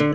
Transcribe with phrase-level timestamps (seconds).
[0.00, 0.08] Boa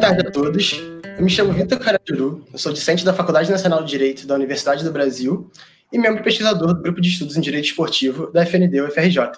[0.00, 0.72] tarde a todos.
[1.18, 4.82] Eu me chamo Vitor Carajuru, eu sou discente da Faculdade Nacional de Direito da Universidade
[4.84, 5.50] do Brasil
[5.92, 9.32] e membro pesquisador do Grupo de Estudos em Direito Esportivo da FND UFRJ.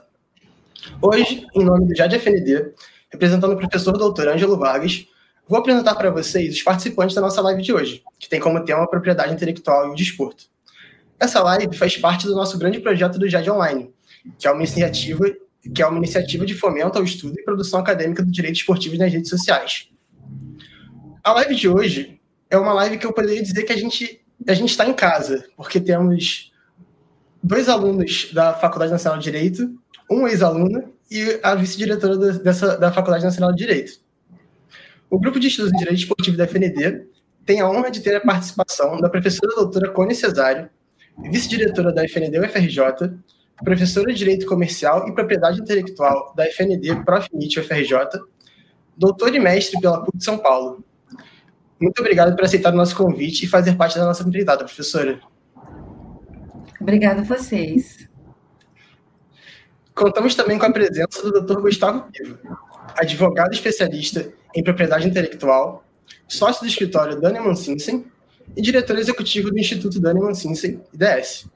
[1.03, 2.73] Hoje, em nome do JAD FND,
[3.11, 5.09] representando o professor doutor Ângelo Vargas,
[5.49, 8.85] vou apresentar para vocês os participantes da nossa live de hoje, que tem como tema
[8.85, 10.45] a propriedade intelectual e o desporto.
[11.19, 13.91] Essa live faz parte do nosso grande projeto do JAD Online,
[14.39, 15.25] que é uma iniciativa
[15.75, 19.13] que é uma iniciativa de fomento ao estudo e produção acadêmica do direito esportivo nas
[19.13, 19.89] redes sociais.
[21.23, 24.55] A live de hoje é uma live que eu poderia dizer que a gente a
[24.55, 26.53] gente está em casa, porque temos
[27.43, 29.79] dois alunos da Faculdade Nacional de Direito,
[30.09, 34.01] um ex-aluno e a vice-diretora dessa da Faculdade Nacional de Direito.
[35.11, 37.07] O grupo de estudos em Direito Esportivo da FND
[37.45, 40.71] tem a honra de ter a participação da professora doutora Cone Cesário,
[41.19, 42.81] vice-diretora da FND UFRJ,
[43.65, 47.97] professora de Direito Comercial e Propriedade Intelectual da FND Profnit UFRJ,
[48.97, 50.85] doutor e mestre pela PUC de São Paulo,
[51.81, 55.21] muito obrigado por aceitar o nosso convite e fazer parte da nossa comunidade, professora.
[56.81, 58.09] Obrigada a vocês.
[59.95, 61.61] Contamos também com a presença do Dr.
[61.61, 62.41] Gustavo Piva,
[62.97, 65.85] advogado especialista em propriedade intelectual,
[66.27, 68.07] sócio do escritório Daniman Sinsen
[68.57, 71.47] e diretor executivo do Instituto Daniman Sinsen, IDS.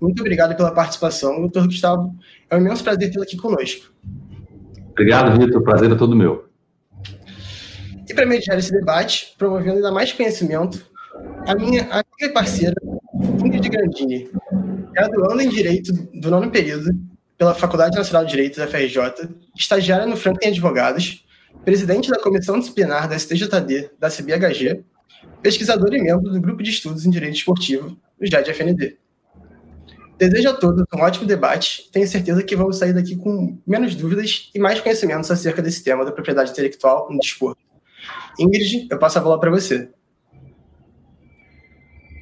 [0.00, 2.14] Muito obrigado pela participação, doutor Gustavo.
[2.50, 3.92] É um imenso prazer tê-lo aqui conosco.
[4.90, 5.62] Obrigado, Vitor.
[5.62, 6.46] Prazer é todo meu.
[8.08, 10.84] E para mediar esse debate, promovendo ainda mais conhecimento,
[11.46, 12.74] a minha amiga parceira,
[13.44, 14.28] Ingrid Grandini,
[14.92, 16.90] graduando em Direito do nono período
[17.38, 21.24] pela Faculdade Nacional de Direito da FRJ, estagiária no Franklin Advogados,
[21.64, 24.84] presidente da Comissão Disciplinar da STJD da CBHG,
[25.42, 28.96] pesquisadora e membro do Grupo de Estudos em Direito Esportivo do JAD-FND.
[30.18, 31.90] Desejo a todos um ótimo debate.
[31.90, 36.04] Tenho certeza que vamos sair daqui com menos dúvidas e mais conhecimentos acerca desse tema
[36.04, 37.60] da propriedade intelectual no desporto.
[38.38, 39.90] Ingrid, eu passo a bola para você.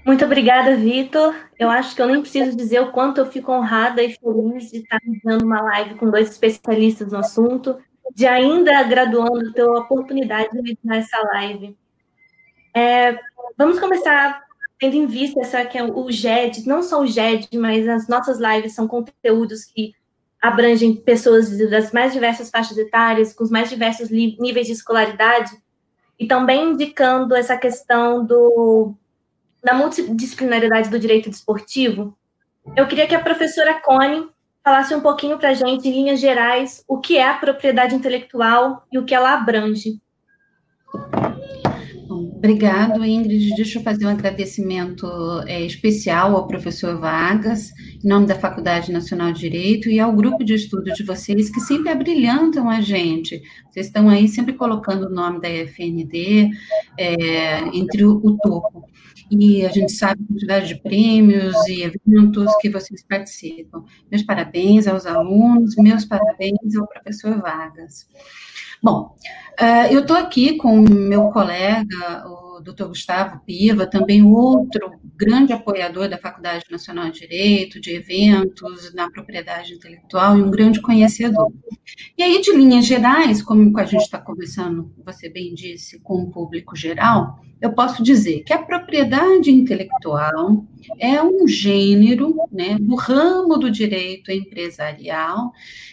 [0.04, 1.34] Muito obrigada, Vitor.
[1.58, 4.78] Eu acho que eu nem preciso dizer o quanto eu fico honrada e feliz de
[4.78, 7.76] estar dando uma live com dois especialistas no assunto,
[8.14, 11.76] de ainda graduando ter a oportunidade de visitar essa live.
[12.74, 13.18] É,
[13.56, 14.42] vamos começar
[14.78, 18.38] tendo em vista essa que é o GED, não só o GED, mas as nossas
[18.38, 19.94] lives são conteúdos que
[20.40, 25.50] abrangem pessoas das mais diversas faixas etárias, com os mais diversos níveis de escolaridade
[26.18, 28.94] e também indicando essa questão do,
[29.62, 32.16] da multidisciplinaridade do direito desportivo,
[32.76, 34.28] eu queria que a professora Cone
[34.62, 38.86] falasse um pouquinho para a gente, em linhas gerais, o que é a propriedade intelectual
[38.92, 40.00] e o que ela abrange.
[42.10, 43.54] Obrigado, Ingrid.
[43.54, 45.06] Deixa eu fazer um agradecimento
[45.46, 47.70] é, especial ao professor Vargas,
[48.02, 51.60] em nome da Faculdade Nacional de Direito, e ao grupo de estudo de vocês, que
[51.60, 53.40] sempre abrilhantam a gente.
[53.70, 56.50] Vocês estão aí sempre colocando o nome da FND
[56.98, 58.84] é, entre o, o topo.
[59.30, 63.84] E a gente sabe a quantidade de prêmios e eventos que vocês participam.
[64.10, 68.08] Meus parabéns aos alunos, meus parabéns ao professor Vargas.
[68.82, 69.14] Bom,
[69.60, 72.84] uh, eu estou aqui com meu colega, o Dr.
[72.86, 79.74] Gustavo Piva, também outro grande apoiador da Faculdade Nacional de Direito, de eventos na propriedade
[79.74, 81.52] intelectual e um grande conhecedor.
[82.16, 86.30] E aí, de linhas gerais, como a gente está conversando, você bem disse, com o
[86.30, 90.64] público geral, eu posso dizer que a propriedade intelectual
[90.98, 95.52] é um gênero né, do ramo do direito empresarial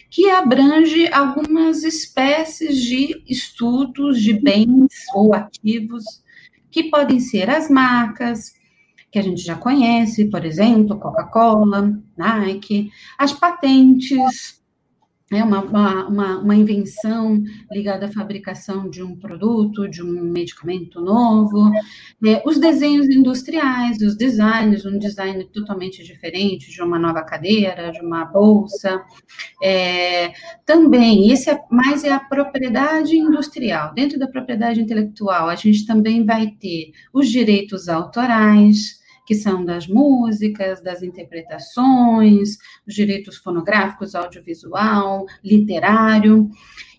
[0.09, 6.05] que abrange algumas espécies de estudos de bens ou ativos
[6.71, 8.56] que podem ser as marcas,
[9.17, 14.61] que a gente já conhece, por exemplo, Coca-Cola, Nike, as patentes,
[15.31, 21.69] é uma, uma, uma, invenção ligada à fabricação de um produto, de um medicamento novo,
[22.25, 27.99] é, os desenhos industriais, os designs, um design totalmente diferente de uma nova cadeira, de
[27.99, 29.03] uma bolsa,
[29.61, 30.31] é,
[30.65, 33.93] também, esse é, mais é a propriedade industrial.
[33.93, 38.96] Dentro da propriedade intelectual, a gente também vai ter os direitos autorais,
[39.27, 42.57] que são das músicas, das interpretações,
[42.87, 46.49] os direitos fonográficos, audiovisual, literário.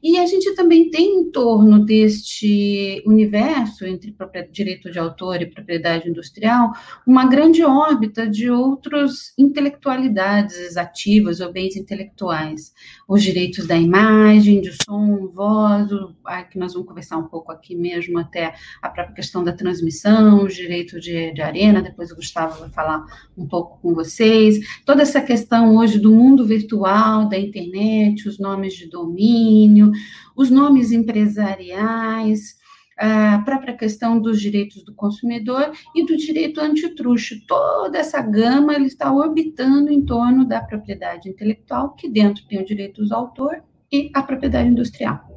[0.03, 4.15] E a gente também tem em torno deste universo entre
[4.51, 6.73] direito de autor e propriedade industrial
[7.07, 12.73] uma grande órbita de outras intelectualidades ativas ou bens intelectuais.
[13.09, 16.15] Os direitos da imagem, de som, voz, o,
[16.51, 20.55] que nós vamos conversar um pouco aqui mesmo, até a própria questão da transmissão, os
[20.55, 23.05] direitos de, de arena, depois o Gustavo vai falar
[23.37, 24.59] um pouco com vocês.
[24.85, 29.88] Toda essa questão hoje do mundo virtual, da internet, os nomes de domínio,
[30.37, 32.59] os nomes empresariais,
[32.99, 37.47] a própria questão dos direitos do consumidor e do direito antitruste.
[37.47, 43.05] Toda essa gama está orbitando em torno da propriedade intelectual, que dentro tem o direito
[43.05, 45.29] do autor e a propriedade industrial.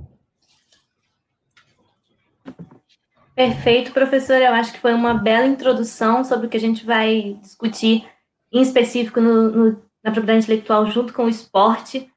[3.35, 4.45] Perfeito, professora.
[4.45, 8.05] Eu acho que foi uma bela introdução sobre o que a gente vai discutir
[8.51, 9.65] em específico no, no,
[10.03, 12.10] na propriedade intelectual junto com o esporte.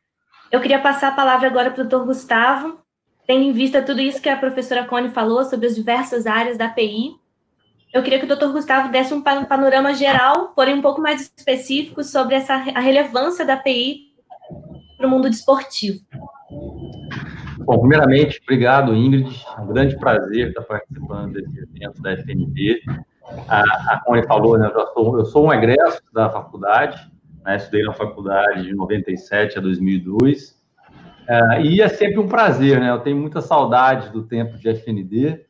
[0.54, 2.78] Eu queria passar a palavra agora para o doutor Gustavo,
[3.26, 6.66] tendo em vista tudo isso que a professora Cone falou sobre as diversas áreas da
[6.66, 7.16] API.
[7.92, 12.04] Eu queria que o doutor Gustavo desse um panorama geral, porém um pouco mais específico,
[12.04, 14.12] sobre essa, a relevância da API
[14.96, 15.98] para o mundo desportivo.
[17.58, 19.44] Bom, primeiramente, obrigado, Ingrid.
[19.58, 22.80] É um grande prazer estar participando desse evento da FNB.
[23.48, 27.12] A, a Cone falou, né, eu sou, eu sou um egresso da faculdade,
[27.44, 30.60] né, estudei na faculdade de 97 a 2002,
[31.28, 35.44] é, e é sempre um prazer, né, eu tenho muita saudade do tempo de FND,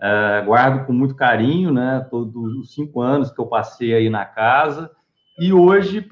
[0.00, 4.24] é, guardo com muito carinho, né, todos os cinco anos que eu passei aí na
[4.24, 4.90] casa,
[5.38, 6.06] e hoje,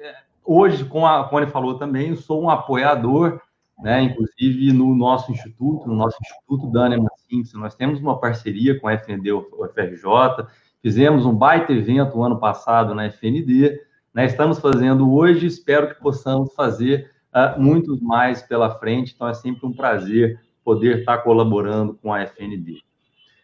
[0.00, 0.14] é,
[0.44, 3.40] hoje como a Cone falou também, eu sou um apoiador
[3.82, 4.02] né?
[4.02, 6.96] Inclusive no nosso instituto, no nosso instituto Dana
[7.28, 10.46] Simpson, nós temos uma parceria com a FND UFRJ,
[10.80, 13.80] fizemos um baita evento ano passado na FND,
[14.14, 14.26] né?
[14.26, 19.12] Estamos fazendo hoje, espero que possamos fazer uh, muitos mais pela frente.
[19.14, 22.82] Então é sempre um prazer poder estar colaborando com a FND.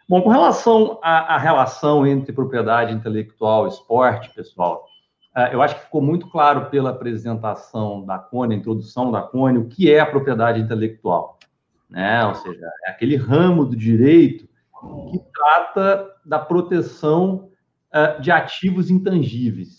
[0.09, 4.87] Bom, com relação à, à relação entre propriedade intelectual e esporte, pessoal,
[5.37, 9.59] é, eu acho que ficou muito claro pela apresentação da Cone, a introdução da Cone,
[9.59, 11.39] o que é a propriedade intelectual.
[11.89, 12.25] Né?
[12.27, 14.49] Ou seja, é aquele ramo do direito
[15.11, 17.51] que trata da proteção
[17.95, 19.78] uh, de ativos intangíveis.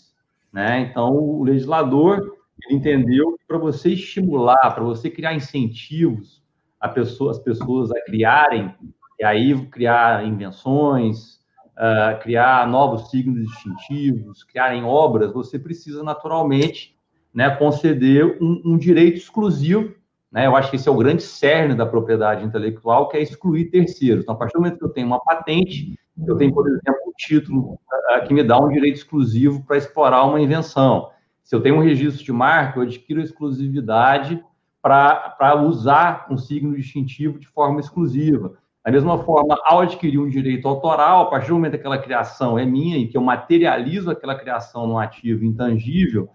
[0.52, 0.80] Né?
[0.80, 2.36] Então, o legislador
[2.70, 6.42] entendeu que para você estimular, para você criar incentivos
[6.78, 8.74] a pessoa, as pessoas a criarem,
[9.18, 11.40] e aí criar invenções,
[11.76, 16.96] uh, criar novos signos distintivos, criarem obras, você precisa naturalmente
[17.32, 19.94] né, conceder um, um, direito exclusivo.
[20.32, 20.46] Né?
[20.46, 24.22] Eu acho que esse é o grande cerne da propriedade intelectual, que é excluir terceiros.
[24.22, 27.74] Então, a partir do momento que eu tenho uma patente, eu tenho, por exemplo, título
[27.74, 31.10] uh, que me dá um direito exclusivo para explorar uma invenção.
[31.42, 34.42] Se eu tenho um registro de marca, eu adquiro exclusividade
[34.82, 38.56] para usar um signo distintivo de forma exclusiva.
[38.82, 42.58] Da mesma forma, ao adquirir um direito autoral, a partir do momento que aquela criação
[42.58, 46.30] é minha e que eu materializo aquela criação num ativo intangível,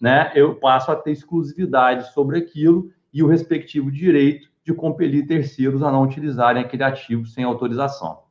[0.00, 5.82] né, eu passo a ter exclusividade sobre aquilo e o respectivo direito de compelir terceiros
[5.82, 8.27] a não utilizarem aquele ativo sem autorização.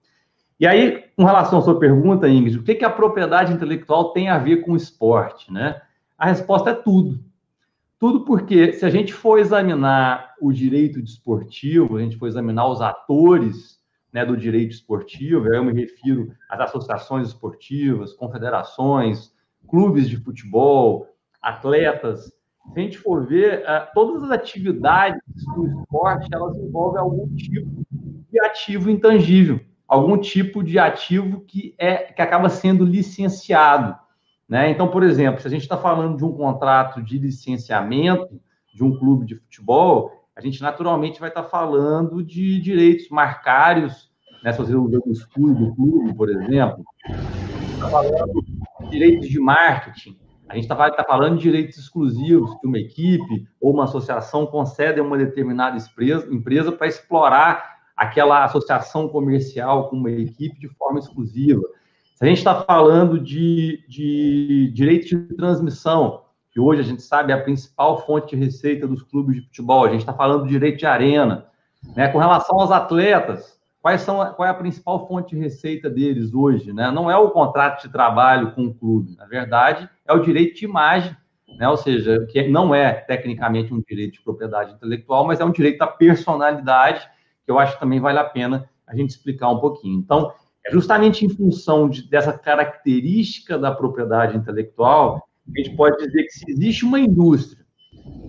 [0.60, 4.30] E aí, com relação à sua pergunta, Ingrid, o que, que a propriedade intelectual tem
[4.30, 5.52] a ver com o esporte?
[5.52, 5.80] Né?
[6.18, 7.24] A resposta é tudo.
[8.00, 12.82] Tudo porque, se a gente for examinar o direito desportivo, a gente for examinar os
[12.82, 13.80] atores
[14.12, 19.32] né, do direito esportivo, eu me refiro às associações esportivas, confederações,
[19.68, 21.08] clubes de futebol,
[21.42, 22.26] atletas.
[22.74, 25.22] Se a gente for ver, uh, todas as atividades
[25.56, 27.86] do esporte, elas envolvem algum tipo
[28.32, 33.96] de ativo intangível, algum tipo de ativo que, é, que acaba sendo licenciado.
[34.48, 34.70] Né?
[34.70, 38.40] Então, por exemplo, se a gente está falando de um contrato de licenciamento
[38.74, 44.12] de um clube de futebol, a gente naturalmente vai estar tá falando de direitos marcários,
[44.44, 44.52] né?
[44.52, 46.84] se você usa o escudo do clube, por exemplo,
[47.74, 48.44] está falando
[48.82, 50.18] de direitos de marketing,
[50.48, 55.00] a gente está tá falando de direitos exclusivos que uma equipe ou uma associação concede
[55.00, 55.78] a uma determinada
[56.32, 61.64] empresa para explorar aquela associação comercial com uma equipe de forma exclusiva.
[62.16, 67.32] Se a gente está falando de, de direito de transmissão, que hoje a gente sabe
[67.32, 70.50] é a principal fonte de receita dos clubes de futebol, a gente está falando de
[70.50, 71.46] direito de arena.
[71.96, 72.08] Né?
[72.08, 76.74] Com relação aos atletas, quais são, qual é a principal fonte de receita deles hoje?
[76.74, 76.90] Né?
[76.92, 80.66] Não é o contrato de trabalho com o clube, na verdade, é o direito de
[80.66, 81.16] imagem,
[81.58, 81.70] né?
[81.70, 85.78] ou seja, que não é tecnicamente um direito de propriedade intelectual, mas é um direito
[85.78, 87.08] da personalidade,
[87.48, 89.98] que eu acho que também vale a pena a gente explicar um pouquinho.
[89.98, 90.34] Então,
[90.66, 95.26] é justamente em função de, dessa característica da propriedade intelectual
[95.56, 97.66] a gente pode dizer que se existe uma indústria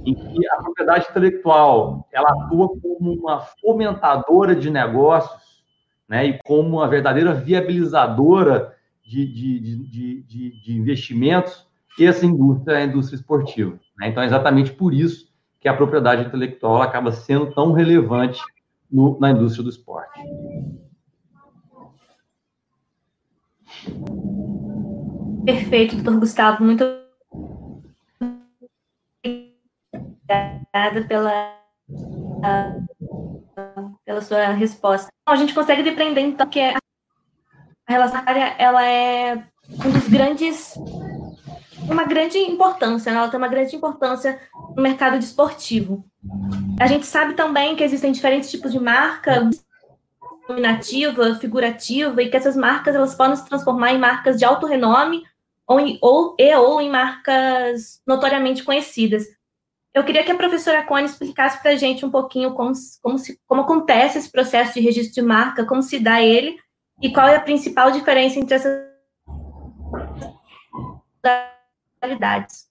[0.07, 5.65] em que a propriedade intelectual ela atua como uma fomentadora de negócios
[6.09, 8.73] né, e como uma verdadeira viabilizadora
[9.05, 11.67] de, de, de, de, investimentos
[11.99, 13.77] essa indústria é a indústria esportiva.
[13.99, 14.07] Né?
[14.07, 15.27] Então, é exatamente por isso
[15.61, 18.41] que a propriedade intelectual acaba sendo tão relevante
[18.91, 20.21] no, na indústria do esporte.
[25.45, 26.65] Perfeito, doutor Gustavo.
[26.65, 26.85] Muito
[29.25, 31.55] obrigada pela,
[34.05, 35.09] pela sua resposta.
[35.27, 36.79] A gente consegue depreender, então, que a
[37.87, 39.37] relação área ela é
[39.85, 40.75] um dos grandes
[41.91, 43.19] uma grande importância, né?
[43.19, 44.39] ela tem uma grande importância
[44.77, 46.05] no mercado desportivo.
[46.81, 49.51] A gente sabe também que existem diferentes tipos de marca,
[50.49, 55.25] nominativa, figurativa, e que essas marcas elas podem se transformar em marcas de alto renome
[55.67, 59.25] ou, em, ou, e, ou em marcas notoriamente conhecidas.
[59.93, 63.41] Eu queria que a professora Cone explicasse para a gente um pouquinho como, como, se,
[63.47, 66.57] como acontece esse processo de registro de marca, como se dá ele
[67.03, 68.89] e qual é a principal diferença entre essas
[72.01, 72.68] modalidades.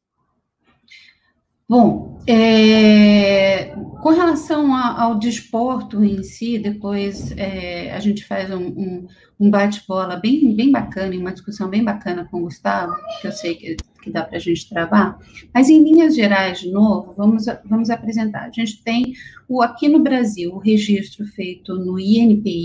[1.69, 8.67] Bom, é, com relação a, ao desporto em si, depois é, a gente faz um,
[8.67, 9.07] um,
[9.37, 13.55] um bate-bola bem, bem bacana, uma discussão bem bacana com o Gustavo, que eu sei
[13.55, 15.19] que, que dá para a gente travar,
[15.53, 18.45] mas em linhas gerais, de novo, vamos, vamos apresentar.
[18.45, 19.13] A gente tem
[19.45, 22.63] o, aqui no Brasil o registro feito no INPI,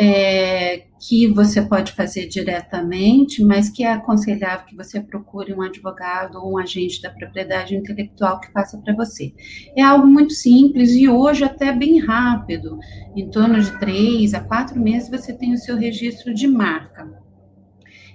[0.00, 6.36] é, que você pode fazer diretamente, mas que é aconselhável que você procure um advogado
[6.36, 9.34] ou um agente da propriedade intelectual que faça para você.
[9.76, 12.78] É algo muito simples e hoje até bem rápido,
[13.16, 17.20] em torno de três a quatro meses você tem o seu registro de marca.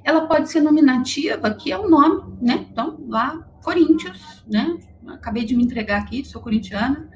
[0.05, 2.65] Ela pode ser nominativa, que é o nome, né?
[2.71, 4.77] Então, lá, Corinthians, né?
[5.07, 7.09] Acabei de me entregar aqui, sou corintiana.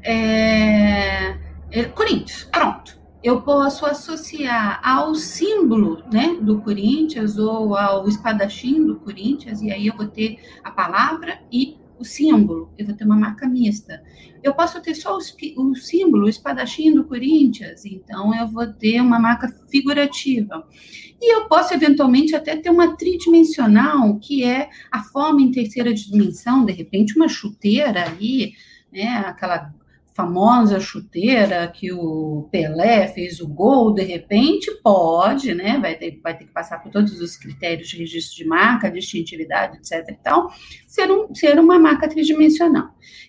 [0.00, 1.36] É,
[1.72, 2.95] é, Corinthians, pronto
[3.26, 9.88] eu posso associar ao símbolo né, do Corinthians ou ao espadachim do Corinthians, e aí
[9.88, 14.00] eu vou ter a palavra e o símbolo, eu vou ter uma marca mista.
[14.44, 19.18] Eu posso ter só o, símbolo, o espadachim do Corinthians, então eu vou ter uma
[19.18, 20.64] marca figurativa.
[21.20, 26.64] E eu posso, eventualmente, até ter uma tridimensional, que é a forma em terceira dimensão,
[26.64, 28.52] de repente, uma chuteira aí,
[28.92, 29.74] né, aquela
[30.16, 35.78] famosa chuteira que o Pelé fez o gol, de repente pode, né?
[35.78, 39.76] Vai ter, vai ter que passar por todos os critérios de registro de marca, distintividade,
[39.76, 40.08] etc.
[40.08, 40.50] e tal,
[40.86, 42.88] ser, um, ser uma marca tridimensional.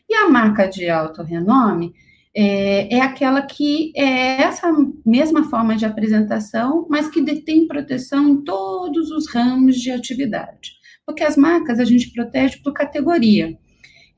[0.10, 1.94] E a marca de alto renome
[2.34, 4.72] é, é aquela que é essa
[5.06, 10.78] mesma forma de apresentação, mas que detém proteção em todos os ramos de atividade.
[11.06, 13.58] Porque as marcas a gente protege por categoria.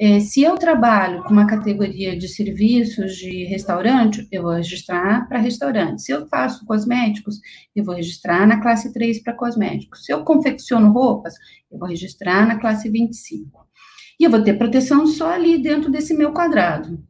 [0.01, 5.39] É, se eu trabalho com uma categoria de serviços de restaurante, eu vou registrar para
[5.39, 6.01] restaurante.
[6.01, 7.41] Se eu faço cosméticos,
[7.75, 10.05] eu vou registrar na classe 3 para cosméticos.
[10.05, 11.33] Se eu confecciono roupas,
[11.69, 13.67] eu vou registrar na classe 25.
[14.17, 17.03] E eu vou ter proteção só ali dentro desse meu quadrado.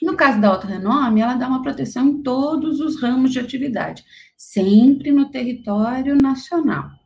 [0.00, 4.02] No caso da Alta Renome, ela dá uma proteção em todos os ramos de atividade,
[4.34, 6.99] sempre no território nacional.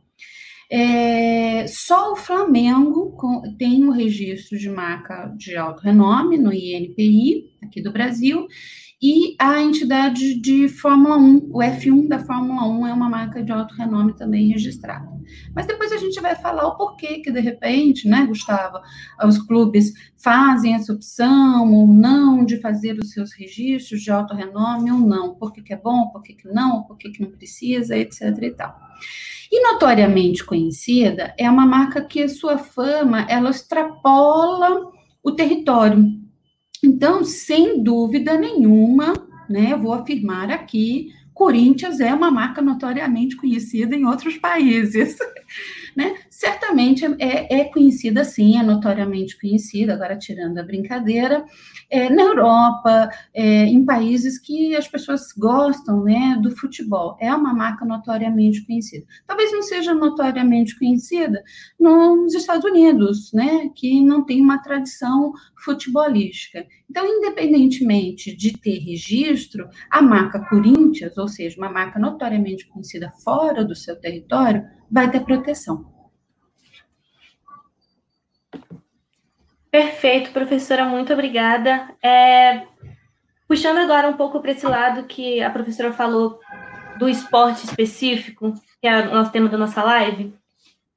[0.77, 3.15] É, só o Flamengo
[3.57, 8.45] tem o um registro de marca de alto renome no INPI, aqui do Brasil,
[9.01, 13.53] e a entidade de Fórmula 1, o F1 da Fórmula 1 é uma marca de
[13.53, 15.07] alto renome também registrada.
[15.55, 18.79] Mas depois a gente vai falar o porquê que, de repente, né, Gustavo,
[19.23, 24.91] os clubes fazem essa opção ou não de fazer os seus registros de alto renome
[24.91, 28.51] ou não, por que é bom, por que não, por que não precisa, etc e
[28.51, 28.84] tal.
[29.51, 34.91] E notoriamente conhecida é uma marca que sua fama ela extrapola
[35.23, 36.05] o território.
[36.83, 39.13] Então, sem dúvida nenhuma,
[39.49, 45.17] né, vou afirmar aqui, Corinthians é uma marca notoriamente conhecida em outros países.
[45.95, 46.15] né?
[46.45, 51.43] Certamente é, é, conhecida sim, é notoriamente conhecida, agora tirando a brincadeira,
[51.89, 57.17] é, na Europa, é, em países que as pessoas gostam né, do futebol.
[57.19, 59.07] É uma marca notoriamente conhecida.
[59.25, 61.43] Talvez não seja notoriamente conhecida
[61.79, 65.33] nos Estados Unidos, né, que não tem uma tradição
[65.63, 66.63] futebolística.
[66.87, 73.65] Então, independentemente de ter registro, a marca Corinthians, ou seja, uma marca notoriamente conhecida fora
[73.65, 75.94] do seu território, vai ter proteção.
[79.75, 81.93] Perfeito, professora, muito obrigada.
[82.01, 82.65] É,
[83.45, 86.39] puxando agora um pouco para esse lado que a professora falou
[86.97, 90.33] do esporte específico, que é o nosso tema da nossa live,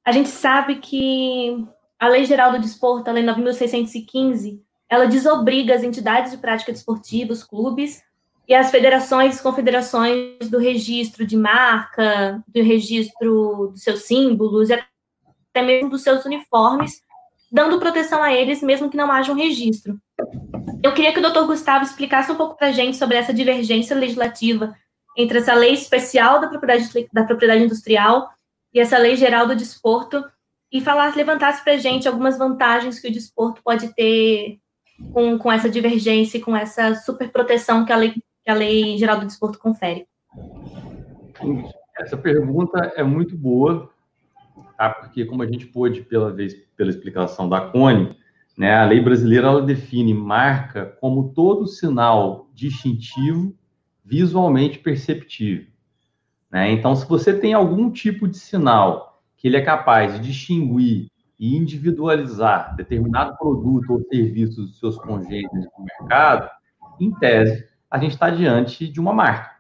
[0.04, 1.66] a gente sabe que
[1.99, 7.32] a Lei Geral do Desporto, a Lei 9.615, ela desobriga as entidades de prática desportiva,
[7.32, 8.04] os clubes,
[8.47, 14.75] e as federações e confederações do registro de marca, do registro dos seus símbolos, e
[14.75, 17.02] até mesmo dos seus uniformes,
[17.50, 19.99] dando proteção a eles, mesmo que não haja um registro.
[20.83, 23.97] Eu queria que o doutor Gustavo explicasse um pouco para a gente sobre essa divergência
[23.97, 24.75] legislativa
[25.17, 28.31] entre essa lei especial da propriedade, da propriedade industrial
[28.73, 30.23] e essa lei geral do desporto,
[30.71, 34.59] e falasse, levantasse para a gente algumas vantagens que o desporto pode ter
[35.12, 38.99] com, com essa divergência e com essa super proteção que a lei, que a lei
[38.99, 40.07] geral do desporto confere.
[41.99, 43.90] Essa pergunta é muito boa,
[44.78, 44.88] tá?
[44.88, 48.16] porque como a gente pôde pela vez pela explicação da Cone,
[48.56, 53.54] né, a lei brasileira ela define marca como todo sinal distintivo
[54.04, 55.66] visualmente perceptível.
[56.50, 56.73] Né?
[56.73, 61.56] Então, se você tem algum tipo de sinal que ele é capaz de distinguir e
[61.56, 66.49] individualizar determinado produto ou serviço dos seus congêneres no mercado,
[66.99, 69.50] em tese, a gente está diante de uma marca.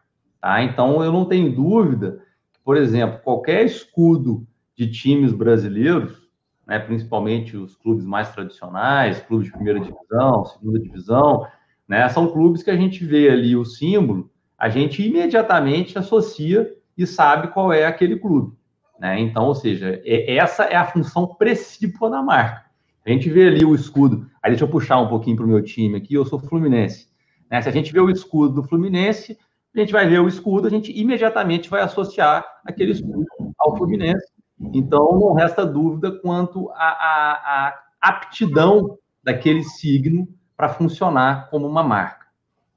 [0.40, 0.62] Tá?
[0.62, 2.20] Então, eu não tenho dúvida
[2.68, 4.46] por exemplo, qualquer escudo
[4.78, 6.22] de times brasileiros,
[6.64, 11.46] né, principalmente os clubes mais tradicionais, clubes de primeira divisão, segunda divisão,
[11.88, 17.04] né, são clubes que a gente vê ali o símbolo, a gente imediatamente associa e
[17.08, 18.56] sabe qual é aquele clube.
[19.00, 19.18] Né?
[19.18, 22.64] Então, ou seja, é, essa é a função principal da marca.
[23.04, 25.62] A gente vê ali o escudo, aí deixa eu puxar um pouquinho para o meu
[25.62, 27.08] time aqui, eu sou Fluminense.
[27.50, 27.60] Né?
[27.60, 29.36] Se a gente vê o escudo do Fluminense,
[29.74, 33.26] a gente vai ver o escudo, a gente imediatamente vai associar aquele escudo
[33.58, 41.82] ao Fluminense então, não resta dúvida quanto à, aptidão daquele signo para funcionar como uma
[41.82, 42.26] marca,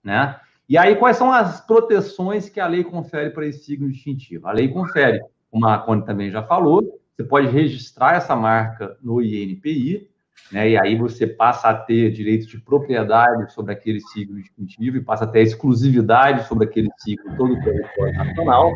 [0.03, 0.39] né?
[0.69, 4.47] E aí, quais são as proteções que a lei confere para esse signo distintivo?
[4.47, 5.19] A lei confere,
[5.49, 10.09] como a Cone também já falou, você pode registrar essa marca no INPI,
[10.51, 10.69] né?
[10.69, 15.23] E aí você passa a ter direitos de propriedade sobre aquele signo distintivo e passa
[15.23, 18.71] a ter exclusividade sobre aquele signo todo o território nacional,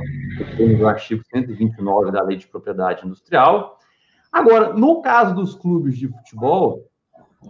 [0.58, 3.78] no artigo 129 da Lei de Propriedade Industrial.
[4.32, 6.90] Agora, no caso dos clubes de futebol,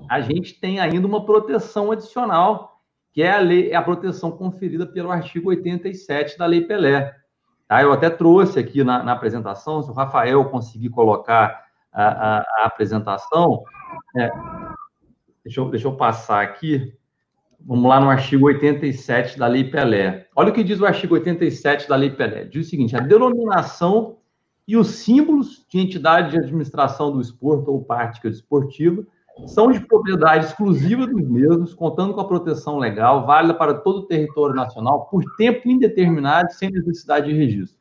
[0.09, 2.81] a gente tem ainda uma proteção adicional,
[3.11, 7.15] que é a, lei, é a proteção conferida pelo artigo 87 da Lei Pelé.
[7.67, 7.81] Tá?
[7.81, 11.64] Eu até trouxe aqui na, na apresentação, se o Rafael conseguir colocar
[11.95, 13.63] a, a, a apresentação,
[14.17, 14.29] é,
[15.43, 16.93] deixa, eu, deixa eu passar aqui.
[17.59, 20.27] Vamos lá no artigo 87 da Lei Pelé.
[20.35, 22.43] Olha o que diz o artigo 87 da Lei Pelé.
[22.43, 24.17] Diz o seguinte: a denominação
[24.67, 29.05] e os símbolos de entidade de administração do esporte ou prática desportiva
[29.47, 34.07] são de propriedade exclusiva dos mesmos, contando com a proteção legal, válida para todo o
[34.07, 37.77] território nacional por tempo indeterminado, sem necessidade de registro.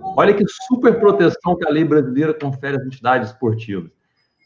[0.00, 3.90] Olha que super proteção que a lei brasileira confere às entidades esportivas.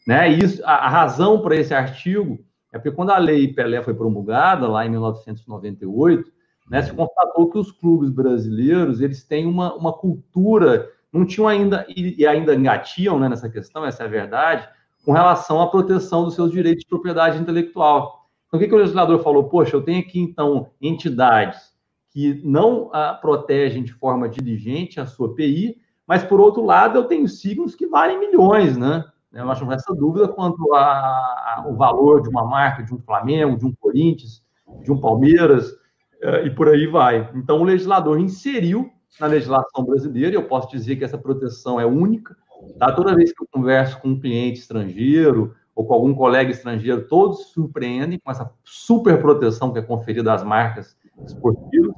[0.05, 0.29] Né?
[0.29, 4.67] Isso, a, a razão para esse artigo é porque quando a lei Pelé foi promulgada,
[4.67, 6.31] lá em 1998,
[6.69, 11.85] né, se constatou que os clubes brasileiros eles têm uma, uma cultura, não tinham ainda,
[11.89, 14.69] e, e ainda engatiam né, nessa questão, essa é a verdade,
[15.05, 18.29] com relação à proteção dos seus direitos de propriedade intelectual.
[18.47, 19.45] Então, o que, que o legislador falou?
[19.45, 21.70] Poxa, eu tenho aqui, então, entidades
[22.11, 27.05] que não a, protegem de forma diligente a sua PI, mas, por outro lado, eu
[27.05, 29.05] tenho signos que valem milhões, né?
[29.33, 33.65] Eu acho que essa dúvida quanto ao valor de uma marca, de um Flamengo, de
[33.65, 34.43] um Corinthians,
[34.83, 35.73] de um Palmeiras,
[36.21, 37.31] eh, e por aí vai.
[37.33, 41.85] Então, o legislador inseriu na legislação brasileira, e eu posso dizer que essa proteção é
[41.85, 42.35] única.
[42.77, 42.91] Tá?
[42.91, 47.47] Toda vez que eu converso com um cliente estrangeiro ou com algum colega estrangeiro, todos
[47.47, 51.93] surpreendem com essa super proteção que é conferida às marcas esportivas,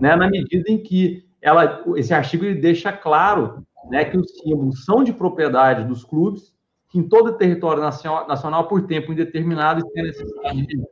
[0.00, 0.16] né?
[0.16, 5.04] na medida em que ela, esse artigo ele deixa claro né, que os símbolos são
[5.04, 6.54] de propriedade dos clubes
[6.96, 10.82] em todo o território nacional por tempo indeterminado e sem necessidade de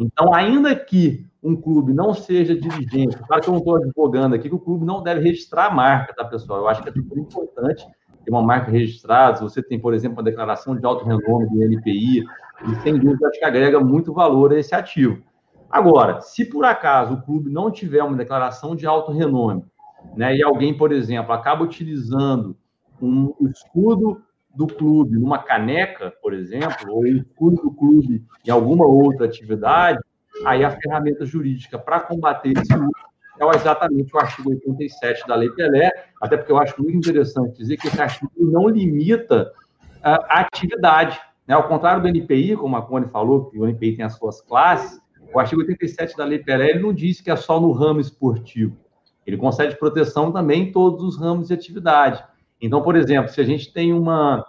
[0.00, 4.48] Então, ainda que um clube não seja dirigente, claro que eu não estou advogando aqui
[4.48, 6.60] que o clube não deve registrar a marca, tá, pessoal?
[6.60, 7.84] Eu acho que é super importante
[8.24, 9.38] ter uma marca registrada.
[9.38, 13.26] Se você tem, por exemplo, uma declaração de alto renome do NPI, e sem dúvida
[13.26, 15.20] acho que agrega muito valor a esse ativo.
[15.72, 19.64] Agora, se por acaso o clube não tiver uma declaração de alto renome,
[20.14, 22.54] né, e alguém, por exemplo, acaba utilizando
[23.00, 24.22] um escudo
[24.54, 29.98] do clube numa caneca, por exemplo, ou o escudo do clube em alguma outra atividade,
[30.44, 32.90] aí a ferramenta jurídica para combater esse uso
[33.40, 37.78] é exatamente o artigo 87 da Lei Pelé, até porque eu acho muito interessante dizer
[37.78, 39.50] que esse artigo não limita
[40.02, 41.18] a atividade.
[41.46, 41.54] Né?
[41.54, 45.00] Ao contrário do NPI, como a Cone falou, que o NPI tem as suas classes,
[45.34, 48.76] o artigo 87 da Lei Pelé não diz que é só no ramo esportivo.
[49.26, 52.22] Ele concede proteção também em todos os ramos de atividade.
[52.60, 54.44] Então, por exemplo, se a gente tem uma,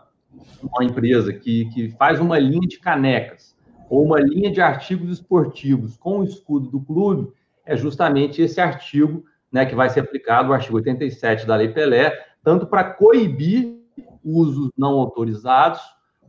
[0.61, 3.55] uma empresa que, que faz uma linha de canecas
[3.89, 7.31] ou uma linha de artigos esportivos com o escudo do clube,
[7.65, 12.11] é justamente esse artigo né, que vai ser aplicado, o artigo 87 da Lei Pelé,
[12.43, 13.77] tanto para coibir
[14.23, 15.81] usos não autorizados,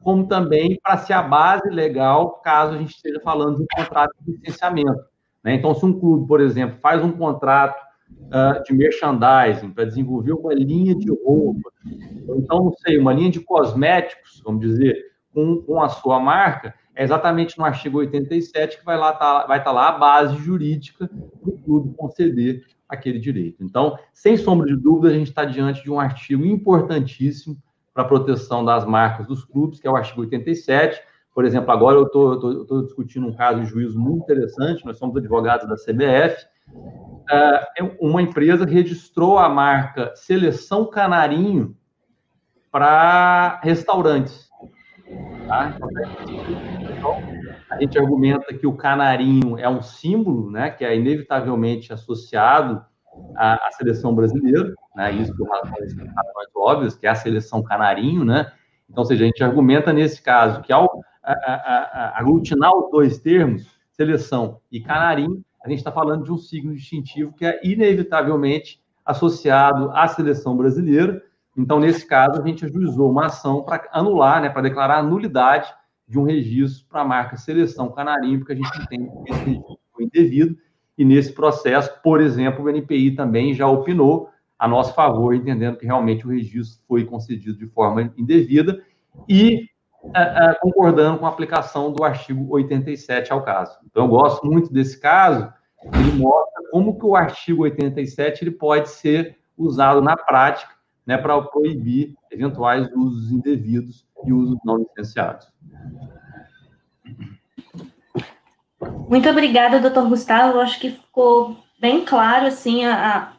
[0.04, 4.14] como também para ser a base legal caso a gente esteja falando de um contrato
[4.20, 5.02] de licenciamento.
[5.42, 5.54] Né?
[5.54, 10.52] Então, se um clube, por exemplo, faz um contrato uh, de merchandising para desenvolver uma
[10.52, 11.70] linha de roupa,
[12.28, 14.94] ou então, não sei, uma linha de cosméticos, vamos dizer,
[15.32, 19.58] com, com a sua marca, é exatamente no artigo 87 que vai lá tá, vai
[19.58, 23.64] estar tá lá a base jurídica para o clube conceder aquele direito.
[23.64, 27.56] Então, sem sombra de dúvida, a gente está diante de um artigo importantíssimo
[27.94, 31.00] para proteção das marcas dos clubes, que é o artigo 87.
[31.32, 35.68] Por exemplo, agora eu estou discutindo um caso de juízo muito interessante, nós somos advogados
[35.68, 36.46] da CBF.
[37.30, 41.76] É, uma empresa registrou a marca Seleção Canarinho
[42.70, 44.48] para restaurantes.
[45.46, 45.76] Tá?
[46.90, 47.22] Então,
[47.70, 52.84] a gente argumenta que o canarinho é um símbolo, né, que é inevitavelmente associado
[53.36, 58.24] à, à seleção brasileira, né, isso por razões mais óbvias, que é a seleção canarinho,
[58.24, 58.52] né?
[58.88, 63.18] Então, ou seja, a gente argumenta nesse caso que ao a, a, aglutinar os dois
[63.18, 68.82] termos, seleção e canarinho, a gente está falando de um signo distintivo que é inevitavelmente
[69.04, 71.22] associado à seleção brasileira.
[71.56, 75.72] Então, nesse caso, a gente ajuizou uma ação para anular, né, para declarar a nulidade
[76.06, 79.78] de um registro para a marca Seleção Canarinho, porque a gente entende que esse registro
[79.92, 80.58] foi indevido,
[80.96, 85.86] e nesse processo, por exemplo, o NPI também já opinou a nosso favor, entendendo que
[85.86, 88.82] realmente o registro foi concedido de forma indevida
[89.28, 89.68] e
[90.14, 93.78] é, é, concordando com a aplicação do artigo 87 ao caso.
[93.84, 95.52] Então, eu gosto muito desse caso,
[95.92, 100.72] ele mostra como que o artigo 87 ele pode ser usado na prática
[101.06, 105.52] né, para proibir eventuais usos indevidos e usos não licenciados.
[109.08, 110.58] Muito obrigada, doutor Gustavo.
[110.58, 113.32] Eu acho que ficou bem claro assim a, a,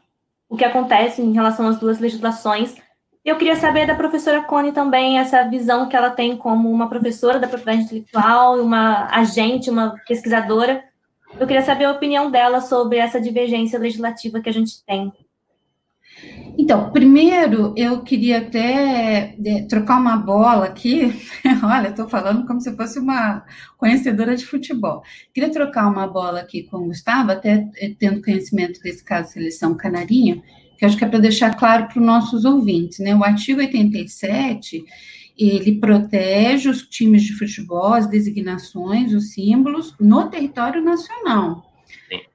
[0.47, 2.75] o que acontece em relação às duas legislações.
[3.23, 7.39] Eu queria saber da professora Cone também essa visão que ela tem como uma professora
[7.39, 10.83] da propriedade intelectual, uma agente, uma pesquisadora.
[11.39, 15.11] Eu queria saber a opinião dela sobre essa divergência legislativa que a gente tem.
[16.57, 21.13] Então, primeiro eu queria até é, trocar uma bola aqui.
[21.63, 23.43] Olha, estou falando como se fosse uma
[23.77, 25.03] conhecedora de futebol.
[25.33, 29.75] Queria trocar uma bola aqui com o Gustavo, até é, tendo conhecimento desse caso Seleção
[29.75, 30.41] Canarinho,
[30.77, 33.13] que acho que é para deixar claro para os nossos ouvintes, né?
[33.15, 34.83] O artigo 87
[35.37, 41.73] ele protege os times de futebol, as designações, os símbolos no território nacional.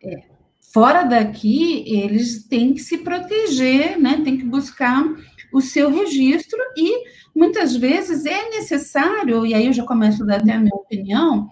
[0.05, 0.30] É,
[0.73, 4.21] Fora daqui, eles têm que se proteger, né?
[4.23, 5.05] Têm que buscar
[5.53, 7.05] o seu registro e
[7.35, 11.49] muitas vezes é necessário, e aí eu já começo a dar até a minha opinião,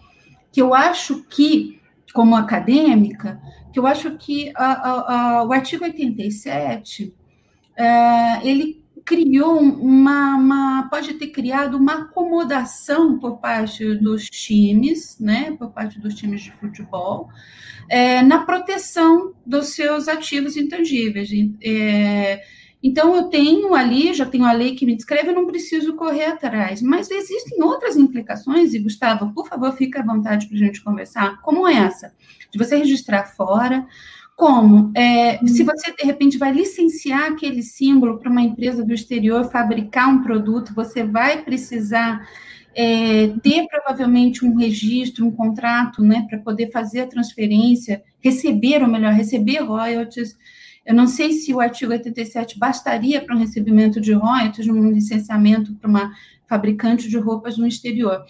[0.52, 1.80] que eu acho que,
[2.14, 3.40] como acadêmica,
[3.72, 7.12] que eu acho que a, a, a, o artigo 87,
[7.76, 8.77] é, ele
[9.08, 15.98] criou uma, uma, pode ter criado uma acomodação por parte dos times, né, por parte
[15.98, 17.30] dos times de futebol,
[17.88, 21.30] é, na proteção dos seus ativos intangíveis.
[21.64, 22.42] É,
[22.82, 26.26] então, eu tenho ali, já tenho a lei que me descreve, eu não preciso correr
[26.26, 26.82] atrás.
[26.82, 31.40] Mas existem outras implicações, e Gustavo, por favor, fique à vontade para a gente conversar,
[31.40, 32.12] como essa,
[32.50, 33.86] de você registrar fora,
[34.38, 34.92] como?
[34.94, 40.08] É, se você, de repente, vai licenciar aquele símbolo para uma empresa do exterior fabricar
[40.08, 42.24] um produto, você vai precisar
[42.72, 48.88] é, ter provavelmente um registro, um contrato, né, para poder fazer a transferência, receber, ou
[48.88, 50.38] melhor, receber royalties.
[50.86, 55.74] Eu não sei se o artigo 87 bastaria para um recebimento de royalties, um licenciamento
[55.74, 56.12] para uma
[56.46, 58.24] fabricante de roupas no exterior.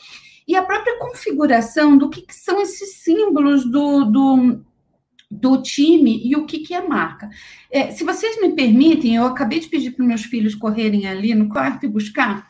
[0.47, 4.65] E a própria configuração do que, que são esses símbolos do, do,
[5.31, 7.29] do time e o que, que é marca.
[7.71, 11.49] É, se vocês me permitem, eu acabei de pedir para meus filhos correrem ali no
[11.49, 12.49] quarto e buscar.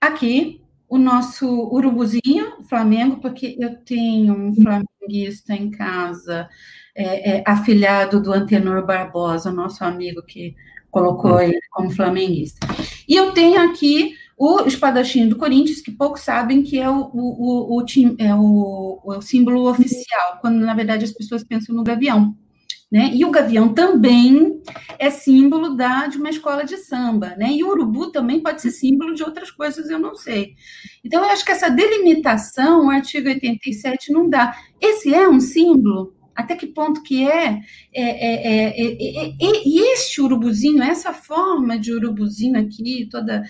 [0.00, 6.48] Aqui, o nosso urubuzinho, Flamengo, porque eu tenho um flamenguista em casa,
[6.94, 10.54] é, é, afilhado do Antenor Barbosa, nosso amigo que
[10.90, 12.66] colocou ele como flamenguista.
[13.08, 17.78] E eu tenho aqui o espadachim do Corinthians, que poucos sabem que é o, o,
[17.78, 17.84] o,
[18.18, 22.34] é o, o símbolo oficial, quando na verdade as pessoas pensam no gavião.
[22.90, 23.12] Né?
[23.14, 24.60] E o gavião também
[24.98, 27.52] é símbolo da, de uma escola de samba, né?
[27.52, 30.56] E o urubu também pode ser símbolo de outras coisas, eu não sei.
[31.02, 34.54] Então, eu acho que essa delimitação, o artigo 87 não dá.
[34.78, 36.14] Esse é um símbolo?
[36.34, 37.60] Até que ponto que é,
[37.92, 43.42] é, é, é e esse urubuzinho, essa forma de urubuzinho aqui, toda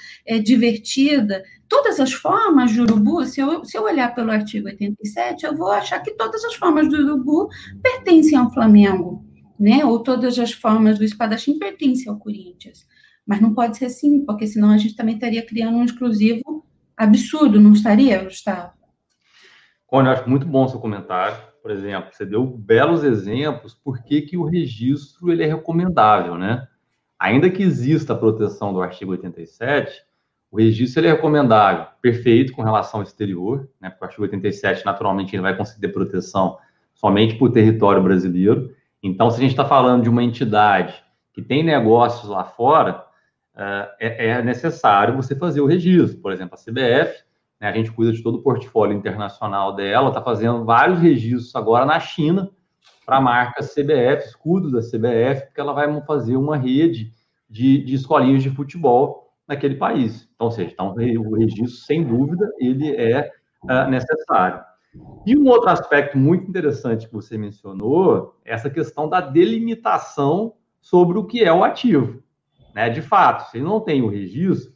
[0.42, 5.56] divertida, todas as formas de urubu, se eu, se eu olhar pelo artigo 87, eu
[5.56, 7.48] vou achar que todas as formas do urubu
[7.82, 9.24] pertencem ao Flamengo,
[9.58, 9.84] né?
[9.84, 12.86] Ou todas as formas do espadachim pertencem ao Corinthians.
[13.26, 16.66] Mas não pode ser assim, porque senão a gente também estaria criando um exclusivo
[16.96, 18.72] absurdo, não estaria, Gustavo?
[19.90, 21.51] Olha, eu acho muito bom o seu comentário.
[21.62, 26.66] Por exemplo, você deu belos exemplos por que, que o registro ele é recomendável, né?
[27.18, 30.02] Ainda que exista a proteção do artigo 87,
[30.50, 33.88] o registro ele é recomendável, perfeito com relação ao exterior, né?
[33.90, 36.58] Porque o artigo 87, naturalmente, ele vai conceder proteção
[36.92, 38.74] somente para o território brasileiro.
[39.00, 43.04] Então, se a gente está falando de uma entidade que tem negócios lá fora,
[43.54, 46.20] é, é, necessário você fazer o registro.
[46.20, 47.24] Por exemplo, a CBF,
[47.62, 51.86] né, a gente cuida de todo o portfólio internacional dela, está fazendo vários registros agora
[51.86, 52.50] na China
[53.06, 57.12] para a marca CBF, escudos da CBF, porque ela vai fazer uma rede
[57.48, 60.28] de, de escolinhas de futebol naquele país.
[60.34, 63.30] Então, ou seja, então, o registro, sem dúvida, ele é
[63.62, 64.60] uh, necessário.
[65.24, 71.16] E um outro aspecto muito interessante que você mencionou é essa questão da delimitação sobre
[71.16, 72.22] o que é o ativo.
[72.74, 72.90] Né?
[72.90, 74.72] De fato, se não tem o registro,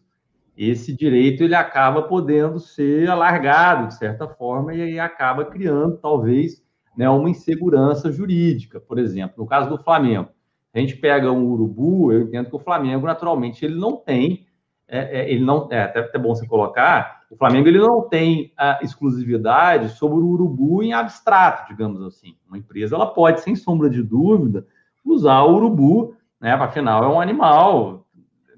[0.56, 6.64] esse direito ele acaba podendo ser alargado de certa forma e aí acaba criando talvez
[6.96, 10.28] né, uma insegurança jurídica, por exemplo, no caso do Flamengo.
[10.72, 14.46] A gente pega um urubu, eu entendo que o Flamengo naturalmente ele não tem,
[14.88, 18.52] é, é, ele não é até, até bom você colocar, o Flamengo ele não tem
[18.56, 22.36] a exclusividade sobre o urubu em abstrato, digamos assim.
[22.46, 24.66] Uma empresa ela pode sem sombra de dúvida
[25.04, 26.52] usar o urubu né?
[26.52, 28.05] Afinal, é um animal.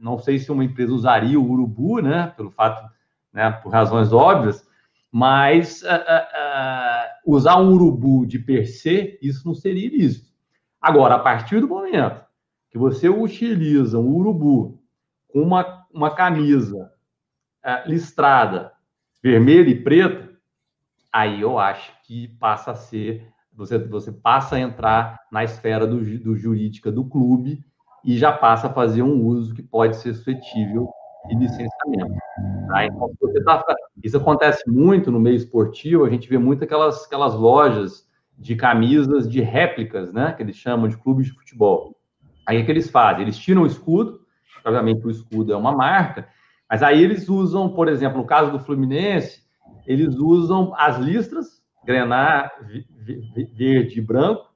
[0.00, 2.32] Não sei se uma empresa usaria o urubu, né?
[2.36, 2.88] Pelo fato,
[3.32, 3.50] né?
[3.50, 4.66] Por razões óbvias,
[5.10, 10.28] mas uh, uh, uh, usar um urubu de per se, isso não seria ilícito.
[10.80, 12.24] Agora, a partir do momento
[12.70, 14.80] que você utiliza um urubu
[15.28, 16.92] com uma, uma camisa
[17.84, 18.72] listrada
[19.22, 20.30] vermelha e preta,
[21.12, 25.98] aí eu acho que passa a ser você, você passa a entrar na esfera do,
[26.20, 27.64] do jurídica do clube
[28.04, 30.88] e já passa a fazer um uso que pode ser suscetível
[31.28, 32.14] de licenciamento.
[32.68, 32.86] Tá?
[32.86, 33.10] Então,
[33.44, 38.06] tá, isso acontece muito no meio esportivo, a gente vê muito aquelas, aquelas lojas
[38.38, 41.96] de camisas de réplicas, né, que eles chamam de clubes de futebol.
[42.46, 43.22] Aí o que eles fazem?
[43.22, 44.20] Eles tiram o escudo,
[44.64, 46.28] obviamente o escudo é uma marca,
[46.70, 49.42] mas aí eles usam, por exemplo, no caso do Fluminense,
[49.86, 52.52] eles usam as listras, grenar
[53.56, 54.47] verde e branco,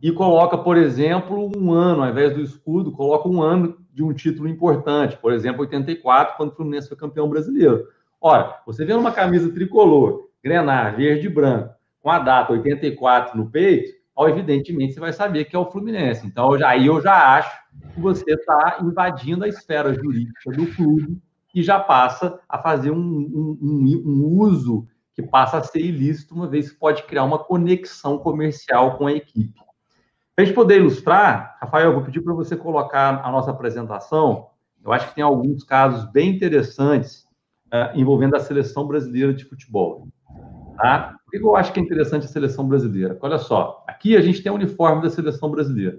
[0.00, 4.12] e coloca, por exemplo, um ano, ao invés do escudo, coloca um ano de um
[4.12, 7.88] título importante, por exemplo, 84, quando o Fluminense foi campeão brasileiro.
[8.20, 13.50] Ora, você vê uma camisa tricolor, grenar, verde e branco, com a data 84 no
[13.50, 16.26] peito, ó, evidentemente você vai saber que é o Fluminense.
[16.26, 17.58] Então, já, aí eu já acho
[17.94, 21.20] que você está invadindo a esfera jurídica do clube
[21.54, 26.34] e já passa a fazer um, um, um, um uso que passa a ser ilícito,
[26.34, 29.58] uma vez que pode criar uma conexão comercial com a equipe.
[30.38, 34.50] Para a gente poder ilustrar, Rafael, eu vou pedir para você colocar a nossa apresentação.
[34.84, 37.26] Eu acho que tem alguns casos bem interessantes
[37.74, 40.06] uh, envolvendo a seleção brasileira de futebol.
[40.76, 41.16] Tá?
[41.24, 43.18] Por que eu acho que é interessante a seleção brasileira?
[43.20, 45.98] Olha só, aqui a gente tem o uniforme da seleção brasileira.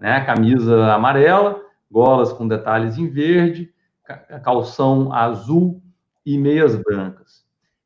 [0.00, 0.20] Né?
[0.24, 3.72] Camisa amarela, golas com detalhes em verde,
[4.42, 5.80] calção azul
[6.26, 7.44] e meias brancas.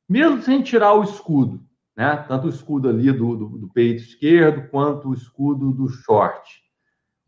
[0.09, 1.61] Mesmo sem tirar o escudo,
[1.97, 2.25] né?
[2.29, 6.63] tanto o escudo ali do, do, do, peito esquerdo quanto o escudo do short.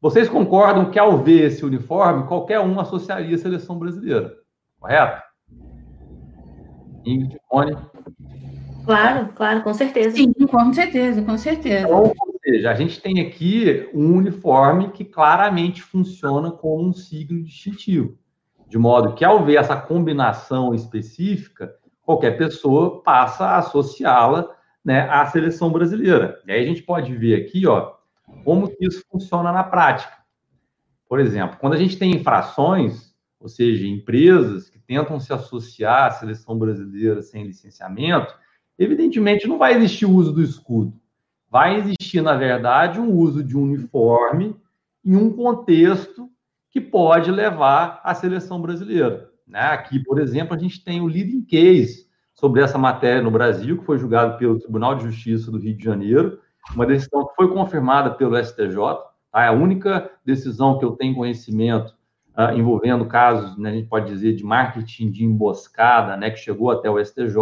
[0.01, 4.35] Vocês concordam que ao ver esse uniforme, qualquer um associaria a seleção brasileira,
[4.79, 5.23] correto?
[7.05, 7.77] Ingrid, Rony?
[8.85, 10.17] Claro, claro, com certeza.
[10.17, 11.87] Sim, com certeza, com certeza.
[11.87, 17.43] Então, ou seja, a gente tem aqui um uniforme que claramente funciona como um signo
[17.43, 18.17] distintivo,
[18.69, 24.56] de modo que ao ver essa combinação específica, qualquer pessoa passa a associá-la
[24.87, 26.41] né, à seleção brasileira.
[26.47, 27.95] E aí a gente pode ver aqui, ó,
[28.45, 30.17] como isso funciona na prática.
[31.09, 36.11] Por exemplo, quando a gente tem infrações, ou seja, empresas que tentam se associar à
[36.13, 38.33] seleção brasileira sem licenciamento,
[38.79, 40.95] evidentemente não vai existir o uso do escudo.
[41.51, 44.55] Vai existir, na verdade, um uso de um uniforme
[45.05, 46.31] em um contexto
[46.71, 49.33] que pode levar à seleção brasileira.
[49.45, 49.61] Né?
[49.61, 52.06] Aqui, por exemplo, a gente tem o leading case
[52.39, 55.83] sobre essa matéria no Brasil, que foi julgado pelo Tribunal de Justiça do Rio de
[55.83, 56.39] Janeiro,
[56.75, 58.77] uma decisão que foi confirmada pelo STJ,
[59.33, 59.45] tá?
[59.45, 61.95] é a única decisão que eu tenho conhecimento
[62.37, 66.71] uh, envolvendo casos, né, a gente pode dizer, de marketing de emboscada, né, que chegou
[66.71, 67.37] até o STJ.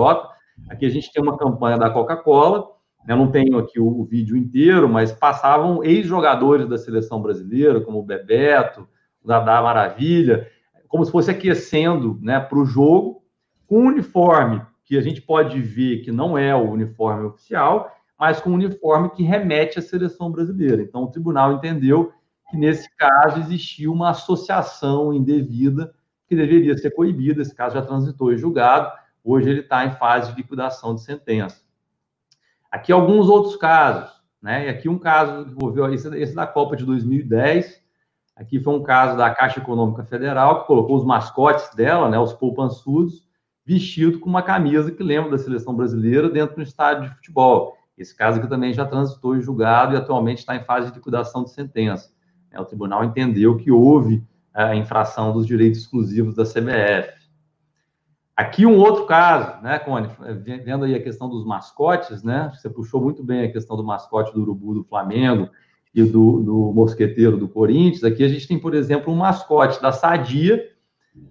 [0.70, 2.68] Aqui a gente tem uma campanha da Coca-Cola,
[3.08, 7.98] Eu não tenho aqui o, o vídeo inteiro, mas passavam ex-jogadores da seleção brasileira, como
[7.98, 8.88] o Bebeto,
[9.22, 10.48] o Dadá Maravilha,
[10.86, 13.24] como se fosse aquecendo né, para o jogo,
[13.66, 18.40] com um uniforme que a gente pode ver que não é o uniforme oficial, mas
[18.40, 20.82] com um uniforme que remete à seleção brasileira.
[20.82, 22.12] Então, o tribunal entendeu
[22.50, 25.94] que, nesse caso, existia uma associação indevida
[26.28, 27.42] que deveria ser coibida.
[27.42, 28.92] Esse caso já transitou em julgado,
[29.22, 31.62] hoje ele está em fase de liquidação de sentença.
[32.70, 34.66] Aqui alguns outros casos, né?
[34.66, 37.82] E aqui um caso que envolveu esse, esse da Copa de 2010.
[38.36, 42.32] Aqui foi um caso da Caixa Econômica Federal que colocou os mascotes dela, né, os
[42.32, 43.24] poupançudos,
[43.64, 47.76] vestido com uma camisa que lembra da seleção brasileira dentro do estádio de futebol.
[47.96, 51.44] Esse caso aqui também já transitou em julgado e atualmente está em fase de liquidação
[51.44, 52.12] de sentença.
[52.50, 54.22] É, o tribunal entendeu que houve
[54.54, 57.24] é, a infração dos direitos exclusivos da CBF.
[58.36, 60.08] Aqui um outro caso, né, Cone?
[60.42, 62.50] Vendo aí a questão dos mascotes, né?
[62.52, 65.48] Você puxou muito bem a questão do mascote do Urubu do Flamengo
[65.94, 68.02] e do, do Mosqueteiro do Corinthians.
[68.02, 70.68] Aqui a gente tem, por exemplo, um mascote da Sadia,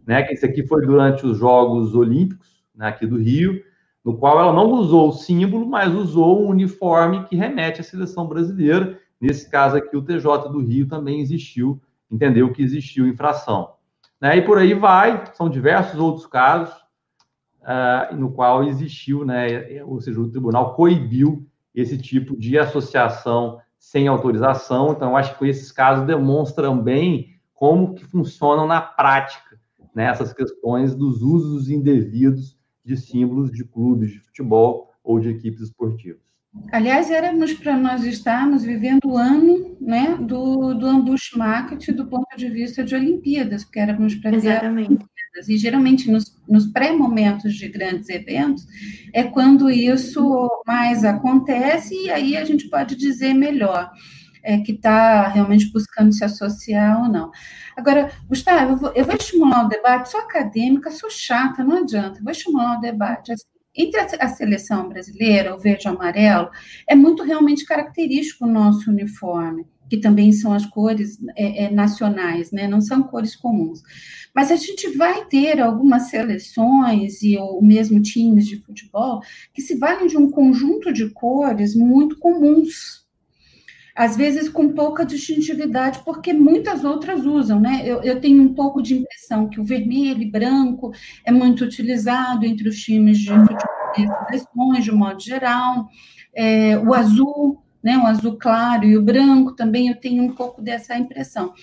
[0.06, 0.24] né?
[0.24, 3.62] Que esse aqui foi durante os Jogos Olímpicos, né, aqui do Rio,
[4.04, 8.28] no qual ela não usou o símbolo, mas usou um uniforme que remete à seleção
[8.28, 9.00] brasileira.
[9.20, 13.74] Nesse caso aqui, o TJ do Rio também existiu, entendeu que existiu infração.
[14.20, 14.38] Né?
[14.38, 16.76] E por aí vai, são diversos outros casos
[17.62, 24.08] uh, no qual existiu, né, ou seja, o tribunal coibiu esse tipo de associação sem
[24.08, 24.92] autorização.
[24.92, 29.53] Então, acho que esses casos demonstram bem como que funcionam na prática
[29.96, 35.62] né, essas questões dos usos indevidos de símbolos de clubes de futebol ou de equipes
[35.62, 36.22] esportivas.
[36.72, 42.38] Aliás, éramos para nós estarmos vivendo o ano né, do, do ambush market do ponto
[42.38, 45.10] de vista de Olimpíadas, porque éramos para ter Olimpíadas.
[45.50, 48.68] E geralmente nos, nos pré-momentos de grandes eventos
[49.12, 53.92] é quando isso mais acontece, e aí a gente pode dizer melhor.
[54.44, 57.32] É, que está realmente buscando se associar ou não.
[57.78, 62.20] Agora, Gustavo, eu vou, eu vou, estimular o debate, sou acadêmica, sou chata, não adianta,
[62.22, 63.32] vou estimular o debate.
[63.32, 66.50] Assim, entre a, seleção brasileira, o verde e o amarelo,
[66.88, 72.52] é muito realmente característico o nosso uniforme, que também são as cores é, é, nacionais,
[72.52, 72.68] né?
[72.68, 73.82] não são cores comuns.
[74.34, 79.22] Mas a gente vai ter algumas seleções e ou mesmo times de futebol
[79.54, 83.03] que se valem de um conjunto de cores muito comuns
[83.96, 87.84] às vezes com pouca distintividade, porque muitas outras usam, né?
[87.86, 90.92] Eu, eu, tenho um pouco de impressão que o vermelho e branco
[91.24, 95.88] é muito utilizado entre os times de futebol de modo geral,
[96.34, 97.98] é, o azul, né?
[97.98, 101.54] O azul claro e o branco também eu tenho um pouco dessa impressão.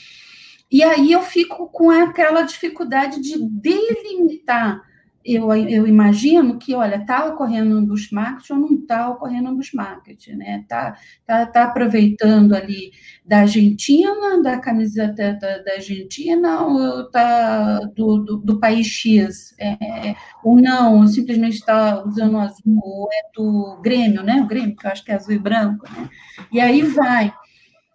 [0.71, 4.81] E aí eu fico com aquela dificuldade de delimitar
[5.25, 9.57] eu, eu imagino que, olha, está ocorrendo um bush market ou não está ocorrendo um
[9.57, 10.61] bush market, né?
[10.63, 12.91] Está tá, tá aproveitando ali
[13.25, 20.15] da Argentina, da camiseta da, da Argentina, ou está do, do, do, país X, é,
[20.43, 24.41] ou não, ou simplesmente está usando azul, ou é do Grêmio, né?
[24.41, 26.09] O Grêmio, que eu acho que é azul e branco, né?
[26.51, 27.33] E aí vai.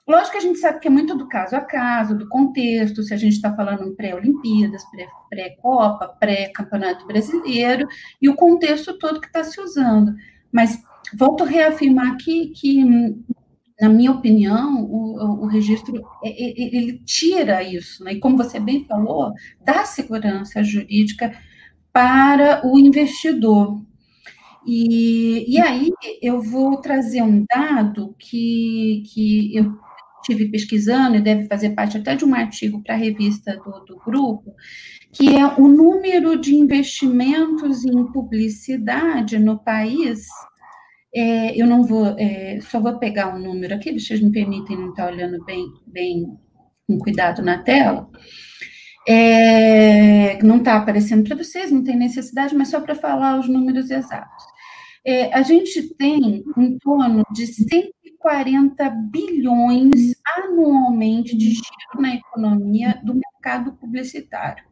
[0.08, 3.12] Lógico que a gente sabe que é muito do caso a caso, do contexto, se
[3.12, 4.84] a gente está falando em pré-Olimpíadas,
[5.30, 7.88] pré-Copa, pré-Campeonato Brasileiro,
[8.22, 10.14] e o contexto todo que está se usando.
[10.52, 10.80] Mas
[11.18, 12.84] volto a reafirmar aqui que,
[13.82, 18.14] na minha opinião, o, o registro ele tira isso, né?
[18.14, 21.36] e como você bem falou, dá segurança jurídica
[21.92, 23.82] para o investidor.
[24.68, 25.90] E, e aí
[26.22, 29.85] eu vou trazer um dado que, que eu
[30.26, 34.02] estive pesquisando e deve fazer parte até de um artigo para a revista do, do
[34.04, 34.56] grupo,
[35.14, 40.26] que é o número de investimentos em publicidade no país.
[41.14, 44.90] É, eu não vou, é, só vou pegar um número aqui, vocês me permitem não
[44.90, 46.26] estar olhando bem, bem
[46.88, 48.10] com cuidado na tela.
[49.08, 53.92] É, não está aparecendo para vocês, não tem necessidade, mas só para falar os números
[53.92, 54.44] exatos.
[55.06, 57.94] É, a gente tem em torno de 100
[58.26, 64.64] 140 bilhões anualmente de giro na economia do mercado publicitário.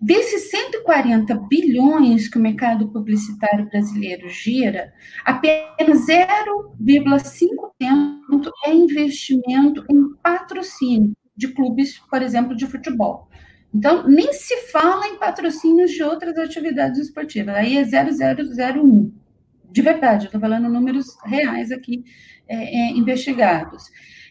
[0.00, 4.92] Desses 140 bilhões que o mercado publicitário brasileiro gira,
[5.24, 13.28] apenas 0,5% é investimento em patrocínio de clubes, por exemplo, de futebol.
[13.74, 19.12] Então, nem se fala em patrocínios de outras atividades esportivas, aí é 0,001.
[19.70, 22.04] De verdade, estou falando números reais aqui
[22.52, 23.84] é, é, investigados.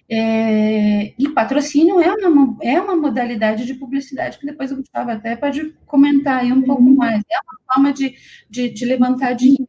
[0.10, 5.36] É, e patrocínio é uma, é uma modalidade de publicidade que depois o Gustavo até
[5.36, 7.24] pode comentar aí um pouco mais.
[7.32, 8.16] É uma forma de,
[8.50, 9.68] de, de levantar dinheiro.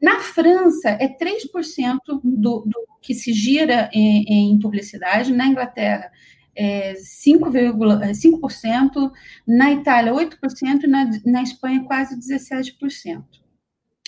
[0.00, 5.32] Na França, é 3% do, do que se gira em, em publicidade.
[5.32, 6.10] Na Inglaterra,
[6.56, 9.12] é 5,5%, 5%,
[9.46, 13.39] na Itália 8% e na, na Espanha quase 17%.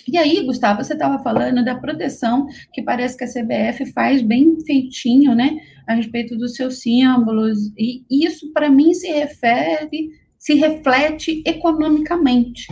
[0.07, 4.59] E aí, Gustavo, você estava falando da proteção que parece que a CBF faz bem
[4.65, 11.41] feitinho, né, a respeito dos seus símbolos, e isso para mim se refere, se reflete
[11.45, 12.67] economicamente.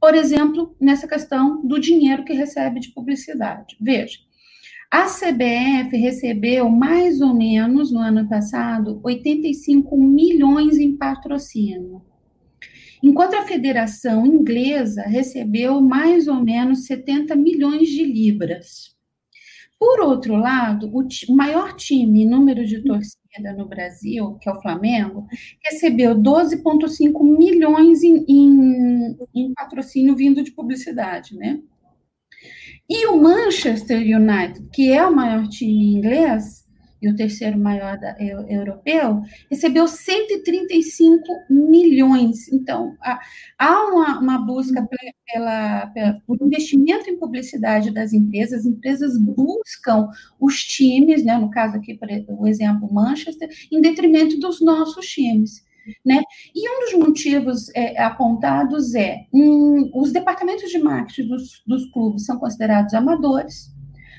[0.00, 3.76] Por exemplo, nessa questão do dinheiro que recebe de publicidade.
[3.80, 4.18] Veja,
[4.90, 12.02] a CBF recebeu mais ou menos no ano passado 85 milhões em patrocínio.
[13.02, 18.96] Enquanto a Federação Inglesa recebeu mais ou menos 70 milhões de libras.
[19.78, 24.60] Por outro lado, o maior time em número de torcida no Brasil, que é o
[24.60, 25.26] Flamengo,
[25.62, 31.60] recebeu 12,5 milhões em, em, em patrocínio vindo de publicidade, né?
[32.90, 36.67] E o Manchester United, que é o maior time inglês
[37.00, 42.48] e o terceiro maior da, eu, europeu, recebeu 135 milhões.
[42.52, 43.20] Então, há,
[43.58, 44.86] há uma, uma, busca
[45.30, 50.08] pela, pela, por investimento em publicidade das empresas, as empresas buscam
[50.40, 55.66] os times, né, no caso aqui, por o exemplo, Manchester, em detrimento dos nossos times.
[56.04, 56.20] Né?
[56.54, 62.26] E um dos motivos é, apontados é um, os departamentos de marketing dos, dos clubes
[62.26, 63.72] são considerados amadores,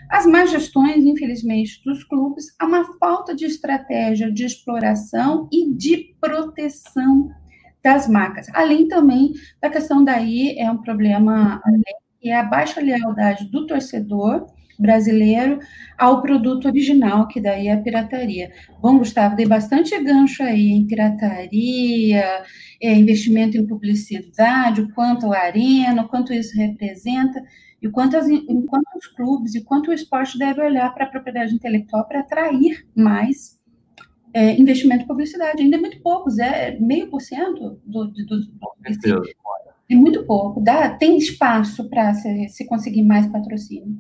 [0.10, 6.16] as más gestões, infelizmente, dos clubes, há uma falta de estratégia de exploração e de
[6.20, 7.30] proteção
[7.84, 8.48] das marcas.
[8.54, 11.62] Além também da questão daí é um problema
[12.20, 14.46] que é a baixa lealdade do torcedor
[14.80, 15.60] brasileiro
[15.98, 18.52] ao produto original, que daí é a pirataria.
[18.82, 22.44] Bom, Gustavo, dei bastante gancho aí em pirataria,
[22.82, 27.44] é, investimento em publicidade, o quanto a arena, o quanto isso representa,
[27.82, 31.10] e o quanto, as, enquanto os clubes e quanto o esporte deve olhar para a
[31.10, 33.60] propriedade intelectual para atrair mais
[34.34, 35.62] é, investimento em publicidade.
[35.62, 38.74] Ainda é muito pouco, é meio por cento do, do, do, do
[39.90, 40.62] é muito pouco.
[40.62, 43.98] Dá, tem espaço para se, se conseguir mais patrocínio.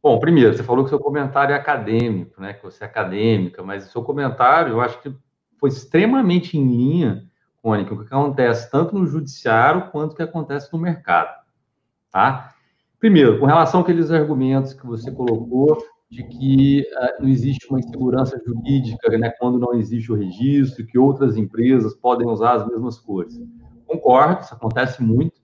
[0.00, 2.52] Bom, primeiro, você falou que seu comentário é acadêmico, né?
[2.52, 5.12] Que você é acadêmica, mas o seu comentário, eu acho que
[5.58, 7.24] foi extremamente em linha
[7.60, 11.34] com o que acontece tanto no judiciário quanto o que acontece no mercado,
[12.10, 12.53] tá?
[13.04, 15.76] Primeiro, com relação àqueles argumentos que você colocou
[16.10, 20.96] de que uh, não existe uma insegurança jurídica, né, quando não existe o registro, que
[20.96, 23.38] outras empresas podem usar as mesmas cores.
[23.86, 25.34] Concordo, isso acontece muito.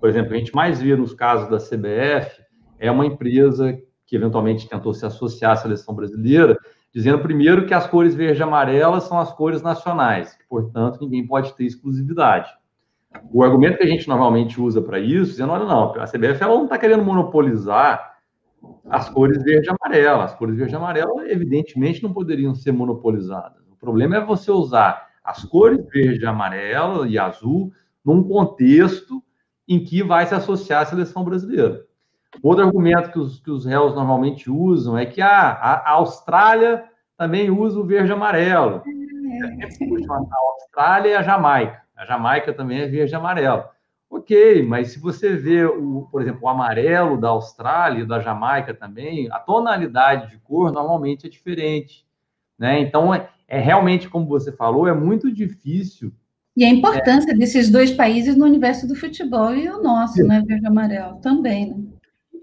[0.00, 2.40] Por exemplo, a gente mais vê nos casos da CBF
[2.78, 6.56] é uma empresa que eventualmente tentou se associar à seleção brasileira,
[6.90, 11.26] dizendo primeiro que as cores verde e amarela são as cores nacionais, que, portanto, ninguém
[11.26, 12.48] pode ter exclusividade.
[13.32, 16.54] O argumento que a gente normalmente usa para isso, dizendo, olha, não, a CBF ela
[16.54, 18.18] não está querendo monopolizar
[18.88, 20.24] as cores verde e amarela.
[20.24, 23.62] As cores verde e amarela, evidentemente, não poderiam ser monopolizadas.
[23.70, 27.72] O problema é você usar as cores verde, amarela e azul
[28.04, 29.22] num contexto
[29.68, 31.84] em que vai se associar à seleção brasileira.
[32.42, 36.84] Outro argumento que os, que os réus normalmente usam é que ah, a, a Austrália
[37.16, 38.82] também usa o verde e amarelo.
[38.82, 39.64] É.
[40.08, 41.82] A Austrália e a Jamaica.
[42.00, 43.64] A Jamaica também é verde e amarelo.
[44.08, 48.74] Ok, mas se você vê, o, por exemplo, o amarelo da Austrália e da Jamaica
[48.74, 52.04] também, a tonalidade de cor normalmente é diferente.
[52.58, 52.80] Né?
[52.80, 56.12] Então, é, é realmente, como você falou, é muito difícil
[56.56, 57.34] e a importância é.
[57.34, 61.70] desses dois países no universo do futebol e o nosso, né, verde e amarelo, também.
[61.70, 61.76] Né?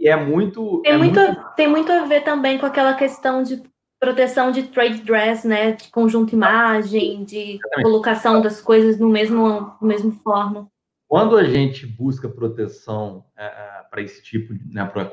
[0.01, 0.81] é muito.
[0.81, 3.61] Tem, é muito, muito, tem muito a ver também com aquela questão de
[3.99, 5.71] proteção de trade dress, né?
[5.73, 7.83] De conjunto imagem, de Exatamente.
[7.83, 10.69] colocação das coisas no mesmo, no mesmo forma.
[11.07, 15.09] Quando a gente busca proteção é, é para esse tipo, né, pra,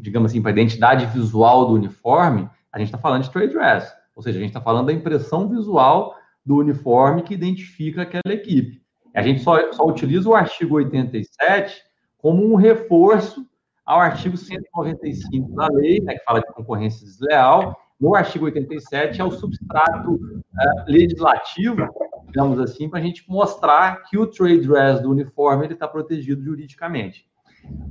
[0.00, 3.90] digamos assim, para a identidade visual do uniforme, a gente está falando de trade dress.
[4.14, 6.14] Ou seja, a gente está falando da impressão visual
[6.44, 8.82] do uniforme que identifica aquela equipe.
[9.14, 11.82] A gente só, só utiliza o artigo 87
[12.18, 13.46] como um reforço
[13.86, 17.74] ao artigo 195 da lei, né, que fala de concorrência desleal.
[18.00, 21.88] No artigo 87 é o substrato uh, legislativo,
[22.26, 26.42] digamos assim, para a gente mostrar que o trade dress do uniforme ele está protegido
[26.42, 27.26] juridicamente.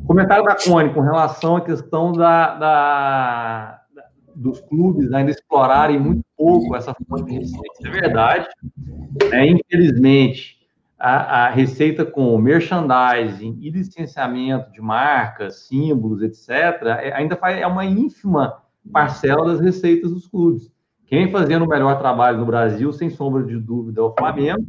[0.05, 3.81] Comentário da Cone com relação à questão da, da,
[4.33, 7.87] dos clubes ainda explorarem muito pouco essa fonte de receita.
[7.87, 8.47] É verdade.
[9.29, 9.47] Né?
[9.47, 10.57] Infelizmente,
[10.97, 16.49] a, a, receita com merchandising e licenciamento de marcas, símbolos, etc.,
[17.01, 20.71] é, ainda faz, é uma ínfima parcela das receitas dos clubes.
[21.05, 24.67] Quem fazendo o melhor trabalho no Brasil, sem sombra de dúvida, é o Flamengo,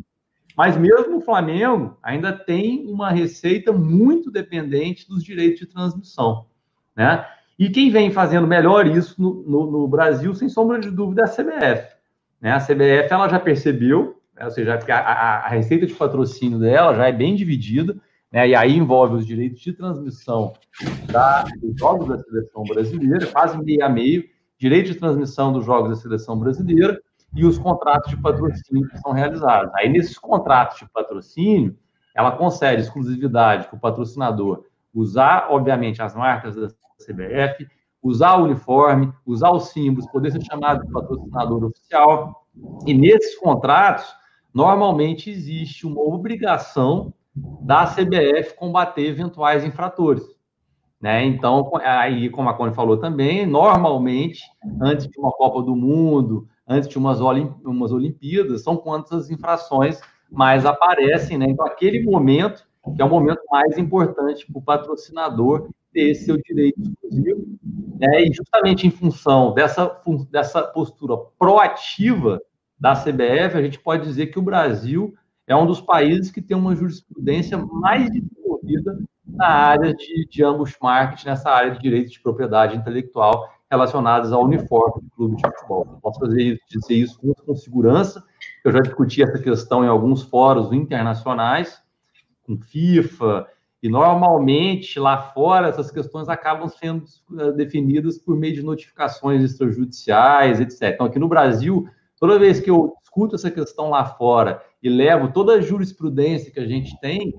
[0.57, 6.47] mas mesmo o Flamengo ainda tem uma receita muito dependente dos direitos de transmissão.
[6.97, 7.25] né?
[7.59, 11.25] E quem vem fazendo melhor isso no, no, no Brasil, sem sombra de dúvida, é
[11.25, 11.97] a CBF.
[12.41, 12.53] Né?
[12.53, 14.45] A CBF ela já percebeu, né?
[14.45, 17.97] ou seja, a, a, a, receita de patrocínio dela já é bem dividida,
[18.33, 18.49] né?
[18.49, 20.53] e aí envolve os direitos de transmissão
[21.11, 24.24] da, dos jogos da seleção brasileira, quase meio a meio,
[24.59, 27.01] direito de transmissão dos jogos da seleção brasileira
[27.35, 29.72] e os contratos de patrocínio que são realizados.
[29.76, 31.76] Aí, nesses contratos de patrocínio,
[32.14, 36.68] ela concede exclusividade para o patrocinador usar, obviamente, as marcas da
[37.07, 37.68] CBF,
[38.03, 42.47] usar o uniforme, usar os símbolos, poder ser chamado de patrocinador oficial.
[42.87, 44.07] E nesses contratos,
[44.53, 47.12] normalmente existe uma obrigação
[47.61, 50.22] da CBF combater eventuais infratores.
[51.01, 51.24] Né?
[51.24, 54.43] Então, aí, como a Cone falou também, normalmente,
[54.80, 60.66] antes de uma Copa do Mundo, antes de umas, umas Olimpíadas, são quantas infrações mais
[60.66, 61.39] aparecem.
[61.39, 61.47] Né?
[61.49, 62.66] Então, aquele momento,
[62.97, 67.47] que é o momento mais importante para o patrocinador ter seu direito exclusivo,
[67.99, 68.22] né?
[68.22, 72.41] e justamente em função dessa, dessa postura proativa
[72.78, 75.14] da CBF, a gente pode dizer que o Brasil
[75.49, 80.77] é um dos países que tem uma jurisprudência mais desenvolvida na área de, de ambos
[80.81, 85.99] marketing, nessa área de direitos de propriedade intelectual relacionados ao uniforme do clube de futebol.
[86.03, 88.23] posso fazer isso, dizer isso com, com segurança.
[88.65, 91.83] Eu já discuti essa questão em alguns fóruns internacionais,
[92.47, 93.47] com FIFA,
[93.83, 97.05] e normalmente lá fora essas questões acabam sendo
[97.39, 100.95] eh, definidas por meio de notificações extrajudiciais, etc.
[100.95, 101.89] Então, aqui no Brasil,
[102.19, 106.61] toda vez que eu discuto essa questão lá fora e levo toda a jurisprudência que
[106.61, 107.35] a gente tem,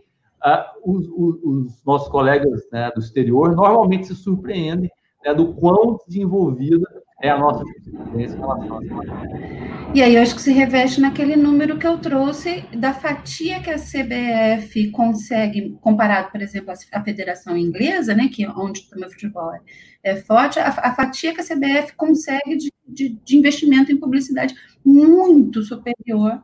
[0.45, 4.89] uh, os, os, os, nossos colegas né, do exterior normalmente se surpreendem
[5.23, 6.87] né, do quão desenvolvida
[7.21, 11.35] é a nossa jurisprudência em relação a e aí eu acho que se reveste naquele
[11.35, 17.57] número que eu trouxe da fatia que a CBF consegue, comparado, por exemplo, à Federação
[17.57, 19.59] Inglesa, né, que é onde o meu futebol é,
[20.03, 24.53] é forte, a, a, fatia que a CBF consegue de, de, de investimento em publicidade
[24.85, 26.39] muito superior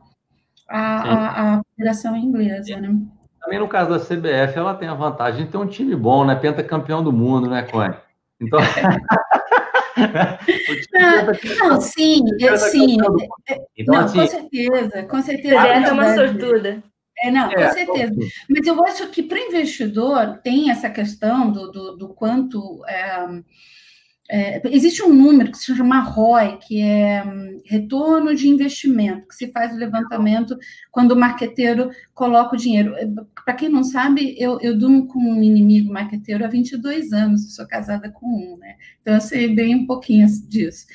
[0.68, 2.96] à, à, à Federação Inglesa, né?
[3.40, 6.34] Também no caso da CBF, ela tem a vantagem de ter um time bom, né?
[6.34, 7.94] Pentacampeão do mundo, né, Cone?
[8.40, 8.58] Então.
[10.92, 12.98] não, não, sim, eu, sim.
[13.48, 15.60] É, então, não, assim, com certeza, com certeza.
[15.60, 16.82] A é uma sortuda.
[17.18, 18.14] É, não, com é, certeza.
[18.48, 22.84] Mas eu acho que para o investidor tem essa questão do, do, do quanto.
[22.86, 23.26] É,
[24.28, 29.34] é, existe um número que se chama ROI, que é um, retorno de investimento, que
[29.34, 30.56] se faz o levantamento
[30.90, 32.94] quando o marqueteiro coloca o dinheiro.
[32.96, 33.06] É,
[33.44, 37.66] Para quem não sabe, eu, eu durmo com um inimigo marqueteiro há 22 anos, sou
[37.66, 38.76] casada com um, né?
[39.00, 40.86] Então eu sei bem um pouquinho disso.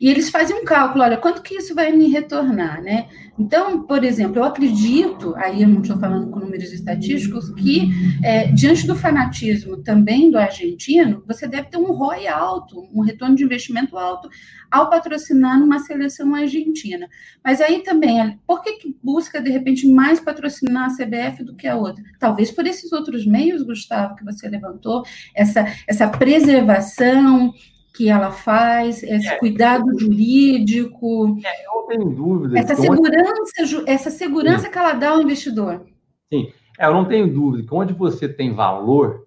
[0.00, 3.08] E eles fazem um cálculo, olha, quanto que isso vai me retornar, né?
[3.38, 7.90] Então, por exemplo, eu acredito, aí eu não estou falando com números estatísticos, que
[8.22, 13.34] é, diante do fanatismo também do argentino, você deve ter um ROI alto, um retorno
[13.34, 14.28] de investimento alto
[14.70, 17.08] ao patrocinar numa seleção argentina.
[17.44, 21.66] Mas aí também, por que, que busca, de repente, mais patrocinar a CBF do que
[21.66, 22.02] a outra?
[22.18, 27.52] Talvez por esses outros meios, Gustavo, que você levantou, essa, essa preservação,
[27.96, 31.38] que ela faz, esse é, cuidado jurídico.
[31.44, 32.58] É, eu tenho dúvida.
[32.58, 33.90] Essa segurança, onde...
[33.90, 35.86] essa segurança que ela dá ao investidor.
[36.30, 39.26] Sim, é, eu não tenho dúvida que onde você tem valor,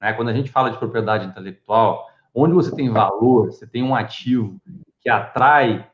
[0.00, 3.94] né, quando a gente fala de propriedade intelectual, onde você tem valor, você tem um
[3.94, 4.60] ativo
[5.00, 5.86] que atrai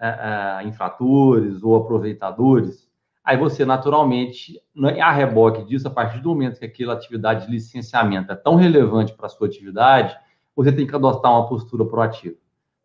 [0.00, 2.88] uh, uh, infratores ou aproveitadores,
[3.24, 7.52] aí você naturalmente, né, a reboque disso, a partir do momento que aquela atividade de
[7.52, 10.16] licenciamento é tão relevante para a sua atividade,
[10.54, 12.36] você tem que adotar uma postura proativa.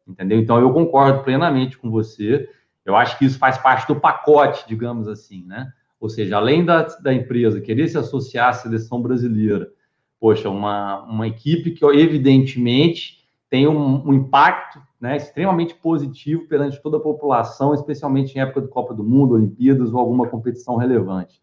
[0.07, 0.39] Entendeu?
[0.39, 2.49] Então, eu concordo plenamente com você.
[2.85, 5.71] Eu acho que isso faz parte do pacote, digamos assim, né?
[5.99, 9.69] Ou seja, além da, da empresa querer se associar à seleção brasileira,
[10.19, 13.17] poxa, uma, uma equipe que, evidentemente,
[13.49, 18.67] tem um, um impacto né, extremamente positivo perante toda a população, especialmente em época de
[18.67, 21.41] Copa do Mundo, Olimpíadas ou alguma competição relevante.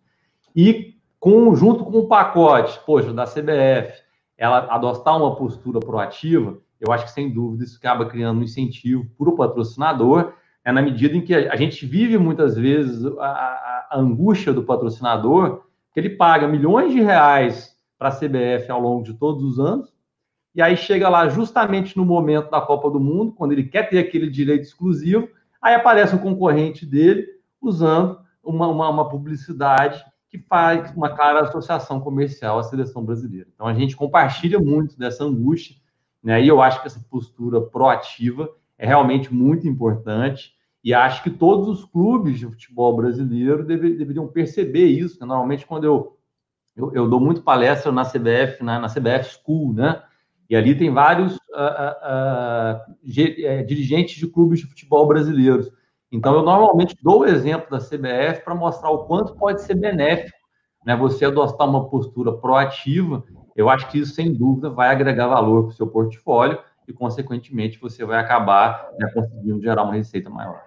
[0.55, 4.04] E, com, junto com o pacote, poxa, da CBF,
[4.37, 9.07] ela adotar uma postura proativa, eu acho que sem dúvida isso acaba criando um incentivo
[9.17, 13.89] para o patrocinador, é na medida em que a, gente vive muitas vezes a, a,
[13.91, 19.05] a angústia do patrocinador, que ele paga milhões de reais para a CBF ao longo
[19.05, 19.95] de todos os anos,
[20.55, 23.99] e aí chega lá justamente no momento da Copa do Mundo, quando ele quer ter
[23.99, 25.29] aquele direito exclusivo,
[25.61, 27.27] aí aparece um concorrente dele
[27.61, 30.05] usando uma, uma, uma publicidade
[30.35, 33.47] que faz uma clara associação comercial à seleção brasileira.
[33.55, 35.77] Então, a gente compartilha muito dessa angústia,
[36.21, 36.43] né?
[36.43, 40.53] E eu acho que essa postura proativa é realmente muito importante.
[40.83, 45.21] E acho que todos os clubes de futebol brasileiro deve, deveriam perceber isso.
[45.21, 45.27] Né?
[45.27, 46.19] Normalmente, quando eu,
[46.77, 50.03] eu, eu, dou muito palestra na CBF, na, na CBF School, né?
[50.51, 55.71] E ali tem vários uh, uh, uh, dirigentes de clubes de futebol brasileiros.
[56.15, 60.39] Então, eu normalmente dou o exemplo da CBF para mostrar o quanto pode ser benéfico
[60.87, 63.25] né, você adotar uma postura proativa.
[63.57, 66.57] Eu acho que isso, sem dúvida, vai agregar valor para o seu portfólio
[66.87, 70.63] e, consequentemente, você vai acabar né, conseguindo gerar uma receita maior.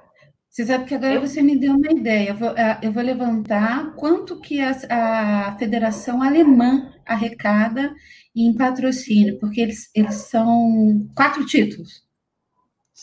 [0.49, 2.31] Você sabe que agora você me deu uma ideia.
[2.31, 7.93] Eu vou, é, eu vou levantar quanto que a, a, Federação Alemã arrecada
[8.35, 12.06] em patrocínio, porque eles, eles são quatro títulos.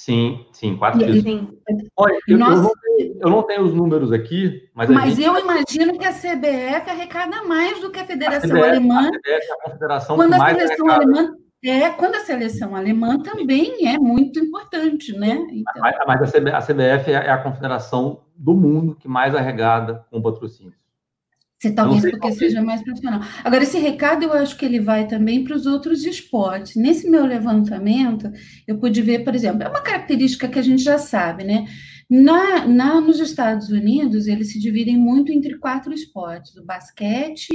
[0.05, 1.51] Sim, sim, quatro e, títulos.
[1.97, 4.91] Olha, eu, Nossa, eu, não tenho, eu, não tenho, os números aqui, mas.
[4.91, 5.25] Mas gente...
[5.25, 9.01] eu imagino que a CBF arrecada mais do que a Federação a CBF, Alemã.
[9.01, 13.89] A CBF é a confederação quando a seleção alemã é, quando a seleção alemã também
[13.89, 15.43] é muito importante, né?
[15.51, 15.83] Então...
[16.07, 20.75] Mas a CBF é a confederação do mundo que mais arregada com patrocínio.
[21.65, 23.21] Você talvez porque seja mais profissional.
[23.43, 26.77] Agora, esse recado eu acho que ele vai também para os outros esportes.
[26.77, 28.31] Nesse meu levantamento,
[28.67, 31.67] eu pude ver, por exemplo, é uma característica que a gente já sabe, né?
[32.09, 37.49] Na, na, nos Estados Unidos, eles se dividem muito entre quatro esportes: o basquete,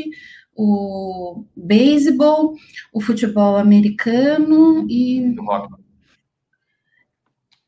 [0.56, 2.56] o beisebol,
[2.92, 5.36] o futebol americano e.
[5.38, 5.74] O rock.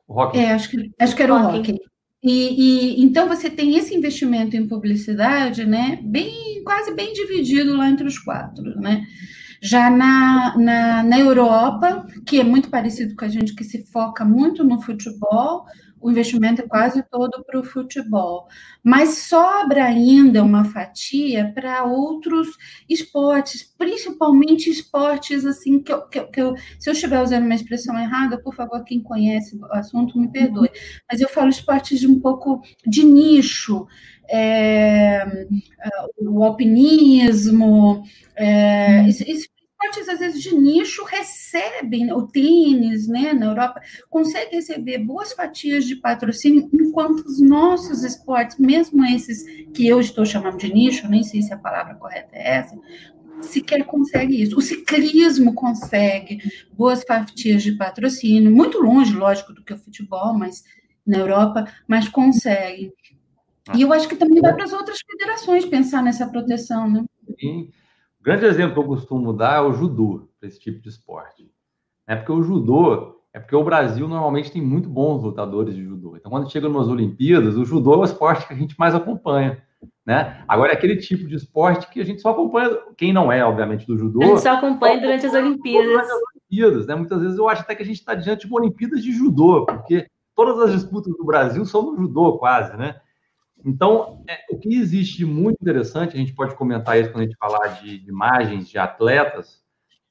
[0.07, 0.39] O rock.
[0.39, 1.90] É, acho que, acho que era o rock.
[2.23, 5.99] E, e, então você tem esse investimento em publicidade, né?
[6.03, 9.03] Bem, quase bem dividido lá entre os quatro, né?
[9.61, 14.23] Já na, na, na Europa, que é muito parecido com a gente, que se foca
[14.23, 15.65] muito no futebol,
[16.01, 18.47] o investimento é quase todo para o futebol,
[18.83, 22.47] mas sobra ainda uma fatia para outros
[22.89, 27.97] esportes, principalmente esportes assim que, eu, que, que eu, se eu estiver usando uma expressão
[27.97, 30.69] errada, por favor, quem conhece o assunto me perdoe,
[31.09, 33.87] mas eu falo esportes de um pouco de nicho,
[34.29, 35.45] é,
[36.19, 38.03] o alpinismo,
[38.35, 39.05] é,
[39.81, 45.33] esportes, às vezes, de nicho recebem, né, o tênis, né, na Europa, consegue receber boas
[45.33, 51.07] fatias de patrocínio, enquanto os nossos esportes, mesmo esses que eu estou chamando de nicho,
[51.07, 52.77] nem sei se a palavra correta é essa,
[53.41, 54.57] sequer consegue isso.
[54.57, 56.39] O ciclismo consegue
[56.73, 60.63] boas fatias de patrocínio, muito longe, lógico, do que o futebol, mas
[61.05, 62.93] na Europa, mas consegue.
[63.75, 67.03] E eu acho que também vai para as outras federações pensar nessa proteção, né?
[67.39, 67.69] Sim.
[68.21, 71.51] O grande exemplo que eu costumo dar é o judô, para esse tipo de esporte.
[72.05, 76.15] É porque o judô, é porque o Brasil normalmente tem muito bons lutadores de judô.
[76.15, 79.63] Então, quando chega nas Olimpíadas, o judô é o esporte que a gente mais acompanha.
[80.05, 80.43] Né?
[80.47, 83.87] Agora, é aquele tipo de esporte que a gente só acompanha, quem não é, obviamente,
[83.87, 84.21] do judô.
[84.21, 85.87] A gente só acompanha durante as Olimpíadas.
[85.87, 86.93] Durante as Olimpíadas, né?
[86.93, 89.65] Muitas vezes eu acho até que a gente está diante de uma Olimpíadas de judô,
[89.65, 90.05] porque
[90.35, 93.01] todas as disputas do Brasil são no judô, quase, né?
[93.63, 97.37] Então, é, o que existe muito interessante, a gente pode comentar isso quando a gente
[97.37, 99.61] falar de, de imagens de atletas,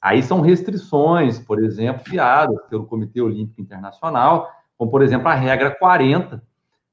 [0.00, 4.48] aí são restrições, por exemplo, criadas pelo Comitê Olímpico Internacional,
[4.78, 6.42] como, por exemplo, a regra 40,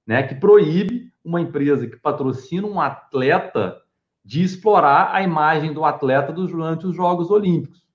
[0.06, 3.78] né, que proíbe uma empresa que patrocina um atleta
[4.24, 7.86] de explorar a imagem do atleta durante os Jogos Olímpicos.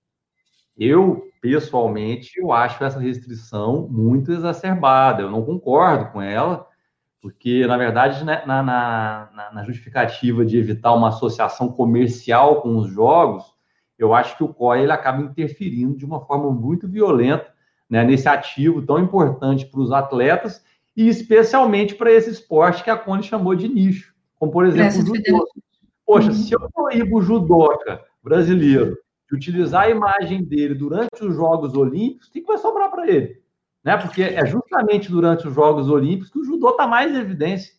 [0.76, 6.66] Eu, pessoalmente, eu acho essa restrição muito exacerbada, eu não concordo com ela,
[7.22, 12.88] porque, na verdade, né, na, na, na, justificativa de evitar uma associação comercial com os
[12.90, 13.44] jogos,
[13.96, 17.46] eu acho que o COI ele acaba interferindo de uma forma muito violenta
[17.88, 20.64] né, nesse ativo tão importante para os atletas
[20.96, 25.06] e especialmente para esse esporte que a Cone chamou de nicho, como, por exemplo, o
[25.06, 25.48] judô.
[26.04, 26.34] Poxa, uhum.
[26.34, 28.98] se eu proíbo o judoca brasileiro
[29.30, 33.41] de utilizar a imagem dele durante os Jogos Olímpicos, o que vai sobrar para ele?
[33.84, 33.96] Né?
[33.96, 37.72] Porque é justamente durante os Jogos Olímpicos que o judô está mais em evidência.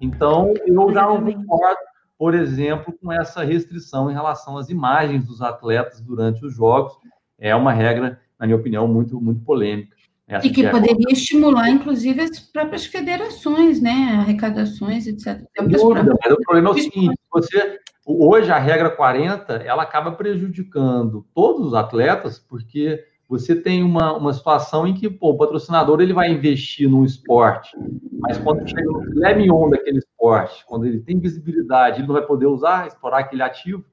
[0.00, 1.80] Então, eu já não concordo,
[2.18, 6.92] por exemplo, com essa restrição em relação às imagens dos atletas durante os Jogos.
[7.38, 9.96] É uma regra, na minha opinião, muito, muito polêmica.
[10.28, 14.18] Essa e que, que é poderia estimular, inclusive, as próprias federações, né?
[14.18, 15.40] Arrecadações, etc.
[15.56, 21.24] Dúvida, mas o problema é o seguinte: você, hoje a regra 40 ela acaba prejudicando
[21.32, 26.12] todos os atletas, porque você tem uma, uma situação em que pô, o patrocinador ele
[26.12, 27.76] vai investir no esporte,
[28.20, 32.24] mas quando chega no filé mignon daquele esporte, quando ele tem visibilidade, ele não vai
[32.24, 33.84] poder usar, explorar aquele ativo,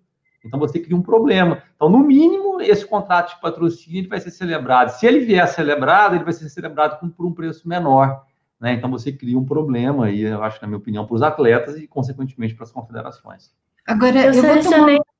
[0.45, 1.63] então você cria um problema.
[1.75, 4.89] Então, no mínimo, esse contrato de patrocínio ele vai ser celebrado.
[4.89, 8.25] Se ele vier celebrado, ele vai ser celebrado com, por um preço menor.
[8.59, 8.73] Né?
[8.73, 11.87] Então, você cria um problema, aí, eu acho, na minha opinião, para os atletas e,
[11.87, 13.51] consequentemente, para as confederações.
[13.87, 15.12] Agora, eu, eu selecionei tomar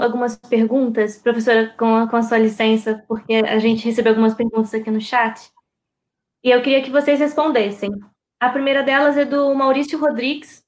[0.00, 4.72] algumas perguntas, professora, com a, com a sua licença, porque a gente recebeu algumas perguntas
[4.74, 5.50] aqui no chat.
[6.44, 7.90] E eu queria que vocês respondessem.
[8.40, 10.64] A primeira delas é do Maurício Rodrigues.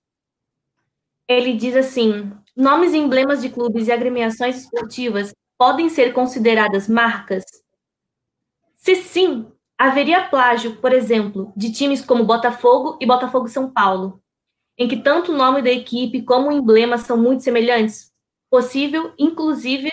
[1.28, 7.42] Ele diz assim: nomes e emblemas de clubes e agremiações esportivas podem ser consideradas marcas?
[8.76, 14.22] Se sim, haveria plágio, por exemplo, de times como Botafogo e Botafogo São Paulo,
[14.78, 18.13] em que tanto o nome da equipe como o emblema são muito semelhantes?
[18.54, 19.90] Possível, inclusive,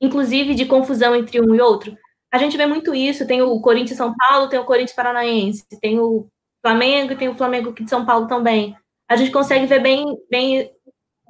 [0.00, 1.96] inclusive de confusão entre um e outro?
[2.32, 5.98] A gente vê muito isso, tem o Corinthians São Paulo, tem o Corinthians Paranaense, tem
[5.98, 6.28] o
[6.64, 8.76] Flamengo e tem o Flamengo aqui de São Paulo também.
[9.08, 10.70] A gente consegue ver bem, bem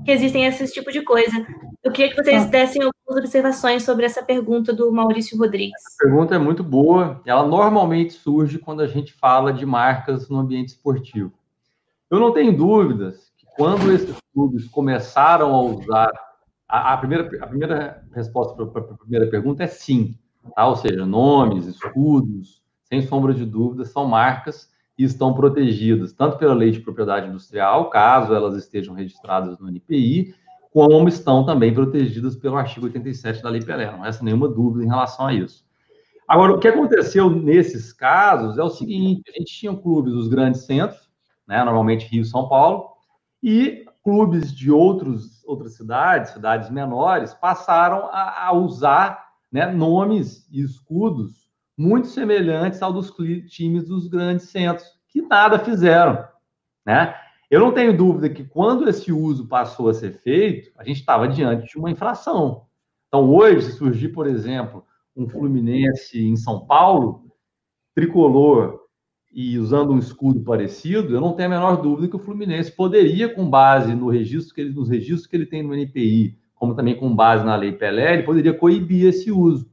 [0.05, 1.32] que existem esses tipos de coisa.
[1.82, 2.50] Eu queria que vocês tá.
[2.50, 5.80] dessem algumas observações sobre essa pergunta do Maurício Rodrigues.
[6.03, 7.22] A pergunta é muito boa.
[7.24, 11.32] Ela normalmente surge quando a gente fala de marcas no ambiente esportivo.
[12.11, 16.32] Eu não tenho dúvidas que quando esses clubes começaram a usar.
[16.72, 20.18] A, a primeira, a primeira resposta para a primeira pergunta é sim.
[20.56, 20.66] Tá?
[20.66, 26.54] Ou seja, nomes, escudos, sem sombra de dúvida, são marcas e estão protegidas tanto pela
[26.54, 30.34] lei de propriedade industrial, caso elas estejam registradas no NPI,
[30.72, 33.92] como estão também protegidas pelo artigo 87 da Lei Pelé.
[33.92, 35.66] Não resta nenhuma dúvida em relação a isso.
[36.26, 40.62] Agora, o que aconteceu nesses casos é o seguinte: a gente tinha clubes dos grandes
[40.62, 41.10] centros,
[41.46, 42.92] né, normalmente Rio e São Paulo,
[43.42, 50.62] e clubes de outros, outras cidades, cidades menores, passaram a, a usar né, nomes e
[50.62, 51.42] escudos
[51.76, 53.12] muito semelhantes ao dos
[53.48, 56.26] times dos grandes centros, que nada fizeram,
[56.84, 57.14] né?
[57.50, 61.28] Eu não tenho dúvida que quando esse uso passou a ser feito, a gente estava
[61.28, 62.66] diante de uma infração.
[63.09, 67.30] Então, hoje, se surgir, por exemplo, um Fluminense em São Paulo,
[67.94, 68.82] tricolor
[69.33, 73.35] e usando um escudo parecido, eu não tenho a menor dúvida que o Fluminense poderia,
[73.35, 76.95] com base no registro que ele, nos registros que ele tem no NPI, como também
[76.95, 79.70] com base na Lei Pelé, ele poderia coibir esse uso.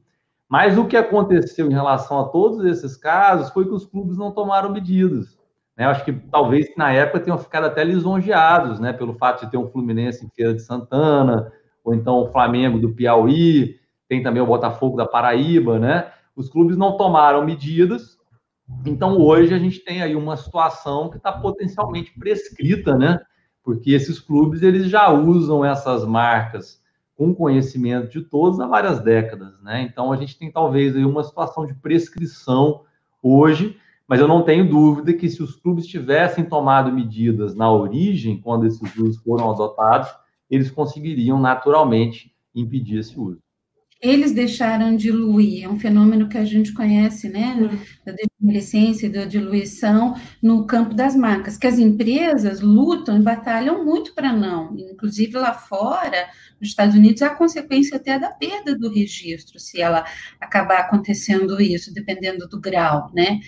[0.48, 4.32] Mas o que aconteceu em relação a todos esses casos foi que os clubes não
[4.32, 5.38] tomaram medidas.
[5.76, 5.84] Né?
[5.84, 8.92] Acho que talvez na época tenham ficado até lisonjeados, né?
[8.92, 11.52] Pelo fato de ter um Fluminense em Feira de Santana,
[11.84, 16.10] ou então o Flamengo do Piauí, tem também o Botafogo da Paraíba, né?
[16.34, 18.18] Os clubes não tomaram medidas,
[18.86, 23.20] então hoje a gente tem aí uma situação que está potencialmente prescrita, né?
[23.62, 26.80] Porque esses clubes eles já usam essas marcas
[27.16, 29.82] com conhecimento de todos há várias décadas, né?
[29.82, 32.82] Então a gente tem talvez aí uma situação de prescrição
[33.22, 33.76] hoje,
[34.08, 38.66] mas eu não tenho dúvida que se os clubes tivessem tomado medidas na origem, quando
[38.66, 40.08] esses usos foram adotados,
[40.50, 43.40] eles conseguiriam naturalmente impedir esse uso
[44.00, 47.54] eles deixaram diluir, é um fenômeno que a gente conhece, né,
[48.40, 54.14] degenerescência e da diluição no campo das marcas, que as empresas lutam e batalham muito
[54.14, 56.28] para não, inclusive lá fora,
[56.58, 60.04] nos Estados Unidos, há consequência até da perda do registro, se ela
[60.40, 63.40] acabar acontecendo isso, dependendo do grau, né,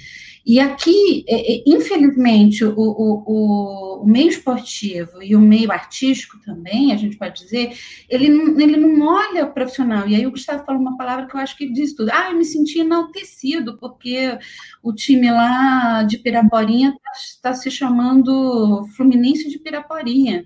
[0.45, 6.93] e aqui, é, é, infelizmente, o, o, o, meio esportivo e o meio artístico também,
[6.93, 7.77] a gente pode dizer,
[8.09, 10.09] ele não, ele não olha o profissional.
[10.09, 12.11] E aí o Gustavo falou uma palavra que eu acho que diz tudo.
[12.13, 14.37] Ah, eu me senti enaltecido, porque
[14.83, 20.45] o time lá de Piraporinha está tá se chamando Fluminense de Piraporinha.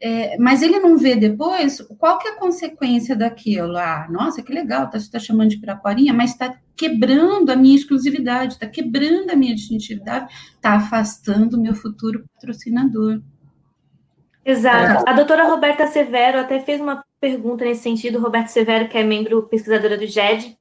[0.00, 3.76] É, mas ele não vê depois qual que é a consequência daquilo.
[3.78, 7.74] Ah, nossa, que legal, tá, você está chamando de piraporinha, mas está quebrando a minha
[7.74, 13.22] exclusividade, está quebrando a minha distintividade, está afastando o meu futuro patrocinador.
[14.44, 15.04] Exato.
[15.08, 19.44] A doutora Roberta Severo até fez uma pergunta nesse sentido, Roberta Severo, que é membro
[19.44, 20.58] pesquisadora do GED,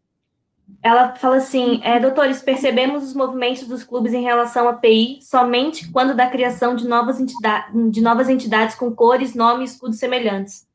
[0.81, 5.89] ela fala assim: é, doutores, percebemos os movimentos dos clubes em relação à PI somente
[5.91, 10.67] quando da criação de novas, entidade, de novas entidades com cores, nomes e escudos semelhantes.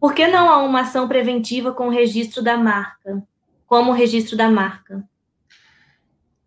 [0.00, 3.22] Por que não há uma ação preventiva com o registro da marca?
[3.66, 5.02] Como o registro da marca?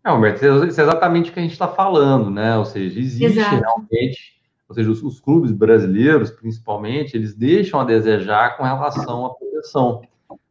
[0.04, 2.56] Não, Humberto, isso é exatamente o que a gente está falando, né?
[2.56, 3.56] Ou seja, existe Exato.
[3.56, 9.34] realmente, ou seja, os, os clubes brasileiros, principalmente, eles deixam a desejar com relação à
[9.34, 10.02] proteção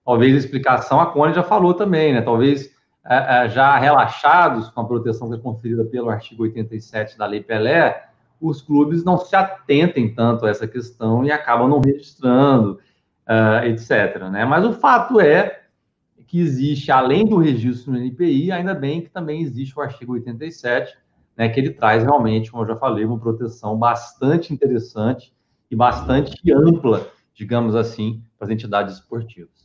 [0.08, 2.22] talvez a explicação, a Cone já falou também, né?
[2.22, 2.74] Talvez
[3.06, 7.44] é, é, já relaxados com a proteção que é conferida pelo artigo 87 da Lei
[7.44, 8.08] Pelé,
[8.40, 12.80] os clubes não se atentem tanto a essa questão e acabam não registrando,
[13.28, 14.30] uh, etc.
[14.32, 14.46] Né?
[14.46, 15.64] Mas o fato é
[16.26, 20.98] que existe, além do registro no NPI, ainda bem que também existe o artigo 87,
[21.36, 25.34] né, que ele traz realmente, como eu já falei, uma proteção bastante interessante
[25.70, 29.57] e bastante ampla, digamos assim, para as entidades esportivas.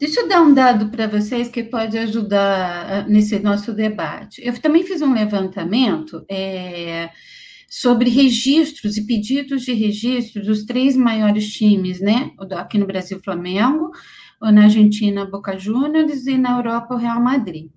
[0.00, 4.40] Deixa eu dar um dado para vocês que pode ajudar ah, nesse nosso debate.
[4.42, 7.10] Eu também fiz um levantamento é,
[7.68, 12.30] sobre registros e pedidos de registro dos três maiores times, né?
[12.52, 13.90] Aqui no Brasil, Flamengo,
[14.40, 17.68] na Argentina, Boca Juniors e na Europa, o Real Madrid.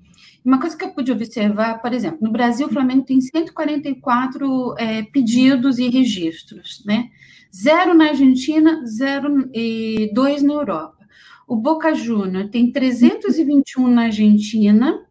[0.46, 5.04] Uma coisa que eu pude observar, por exemplo, no Brasil, o Flamengo tem 144 é,
[5.04, 7.10] pedidos e registros, né?
[7.54, 11.03] Zero na Argentina, zero e dois na Europa.
[11.54, 15.06] O Boca Juniors tem 321 na Argentina,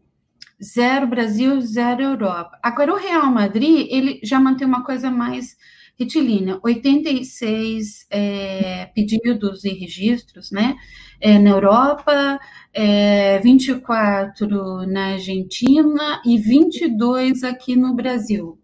[0.60, 2.58] zero Brasil, zero Europa.
[2.60, 5.56] Agora, o Real Madrid, ele já mantém uma coisa mais
[5.96, 10.74] retilínea, 86 é, pedidos e registros, né,
[11.20, 12.40] é, na Europa,
[12.74, 18.58] é, 24 na Argentina e 22 aqui no Brasil,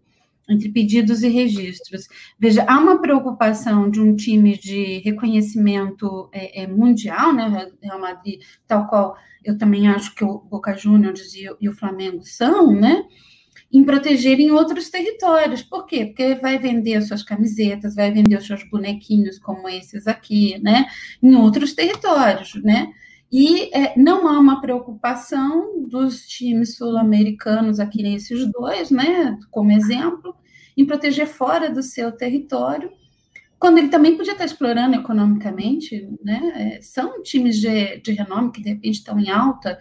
[0.49, 2.07] entre pedidos e registros.
[2.37, 8.41] Veja, há uma preocupação de um time de reconhecimento é, é, mundial, né, Real Madrid,
[8.67, 13.03] tal qual eu também acho que o Boca Juniors e, e o Flamengo são, né,
[13.71, 15.61] em protegerem outros territórios.
[15.61, 16.07] Por quê?
[16.07, 20.85] Porque vai vender suas camisetas, vai vender seus bonequinhos como esses aqui, né,
[21.21, 22.91] em outros territórios, né?
[23.31, 30.35] E é, não há uma preocupação dos times sul-americanos, aqui nesses dois, né, como exemplo,
[30.75, 32.91] em proteger fora do seu território,
[33.59, 36.77] quando ele também podia estar explorando economicamente, né?
[36.77, 39.77] É, são times de, de renome que de repente estão em alta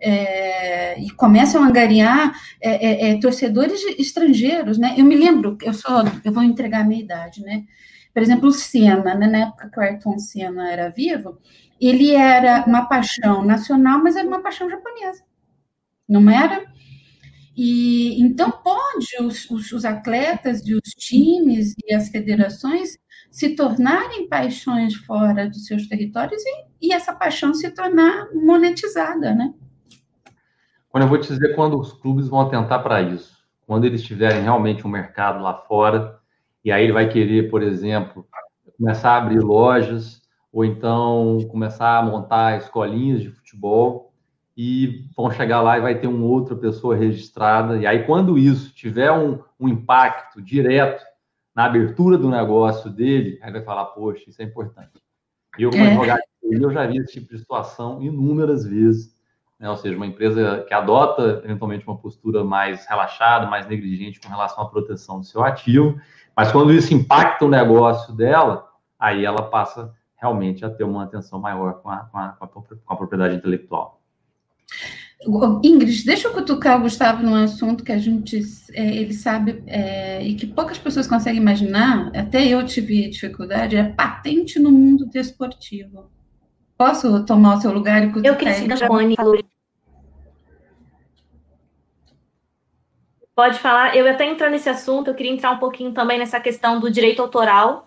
[0.00, 4.94] é, e começam a angariar é, é, é torcedores estrangeiros, né?
[4.96, 7.64] Eu me lembro, eu só, eu vou entregar a minha idade, né?
[8.18, 9.28] Por exemplo, o Senna, né?
[9.28, 11.38] na época que o Ayrton Senna era vivo,
[11.80, 15.22] ele era uma paixão nacional, mas era uma paixão japonesa,
[16.08, 16.66] não era?
[17.56, 22.98] E então pode os, os, os atletas e os times e as federações
[23.30, 29.54] se tornarem paixões fora dos seus territórios e, e essa paixão se tornar monetizada, né?
[30.88, 34.42] Quando eu vou te dizer quando os clubes vão atentar para isso, quando eles tiverem
[34.42, 36.17] realmente um mercado lá fora,
[36.68, 38.28] e aí ele vai querer, por exemplo,
[38.76, 40.20] começar a abrir lojas,
[40.52, 44.12] ou então começar a montar escolinhas de futebol,
[44.54, 48.74] e vão chegar lá e vai ter uma outra pessoa registrada, e aí quando isso
[48.74, 51.02] tiver um, um impacto direto
[51.56, 54.92] na abertura do negócio dele, aí vai falar, poxa, isso é importante.
[55.58, 55.88] Eu, como é.
[55.88, 59.16] advogado, eu já vi esse tipo de situação inúmeras vezes,
[59.58, 59.70] né?
[59.70, 64.62] ou seja, uma empresa que adota eventualmente uma postura mais relaxada, mais negligente com relação
[64.62, 65.98] à proteção do seu ativo,
[66.38, 68.64] mas quando isso impacta o negócio dela,
[68.96, 72.96] aí ela passa realmente a ter uma atenção maior com a, com a, com a
[72.96, 74.00] propriedade intelectual.
[75.64, 78.40] Ingrid, deixa eu cutucar o Gustavo num assunto que a gente
[78.72, 83.82] é, ele sabe é, e que poucas pessoas conseguem imaginar, até eu tive dificuldade, é
[83.82, 86.08] patente no mundo desportivo.
[86.76, 88.32] Posso tomar o seu lugar e cutucar?
[88.32, 89.57] Eu queria que
[93.38, 93.94] Pode falar.
[93.94, 97.22] Eu até entrar nesse assunto, eu queria entrar um pouquinho também nessa questão do direito
[97.22, 97.86] autoral,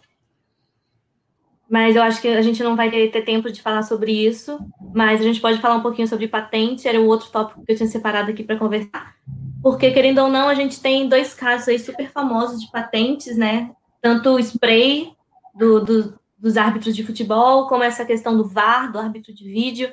[1.70, 4.58] mas eu acho que a gente não vai ter tempo de falar sobre isso.
[4.96, 7.76] Mas a gente pode falar um pouquinho sobre patente, era o outro tópico que eu
[7.76, 9.14] tinha separado aqui para conversar.
[9.62, 13.72] Porque, querendo ou não, a gente tem dois casos aí super famosos de patentes, né?
[14.02, 15.12] Tanto o spray
[15.54, 19.92] do, do, dos árbitros de futebol, como essa questão do VAR, do árbitro de vídeo.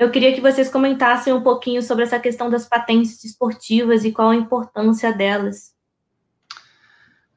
[0.00, 4.30] Eu queria que vocês comentassem um pouquinho sobre essa questão das patentes esportivas e qual
[4.30, 5.74] a importância delas.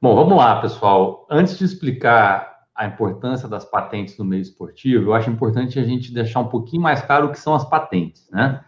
[0.01, 1.28] Bom, vamos lá, pessoal.
[1.30, 6.14] Antes de explicar a importância das patentes no meio esportivo, eu acho importante a gente
[6.14, 8.64] deixar um pouquinho mais claro o que são as patentes, né?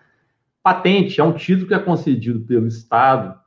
[0.61, 3.39] Patente é um título que é concedido pelo Estado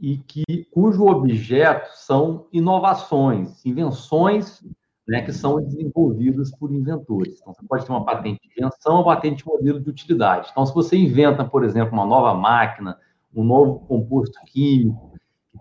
[0.00, 4.60] e que cujo objeto são inovações, invenções,
[5.12, 7.38] né, que são desenvolvidas por inventores.
[7.38, 10.48] Então, você pode ter uma patente de invenção ou patente de modelo de utilidade.
[10.50, 12.96] Então, se você inventa, por exemplo, uma nova máquina,
[13.34, 15.12] um novo composto químico,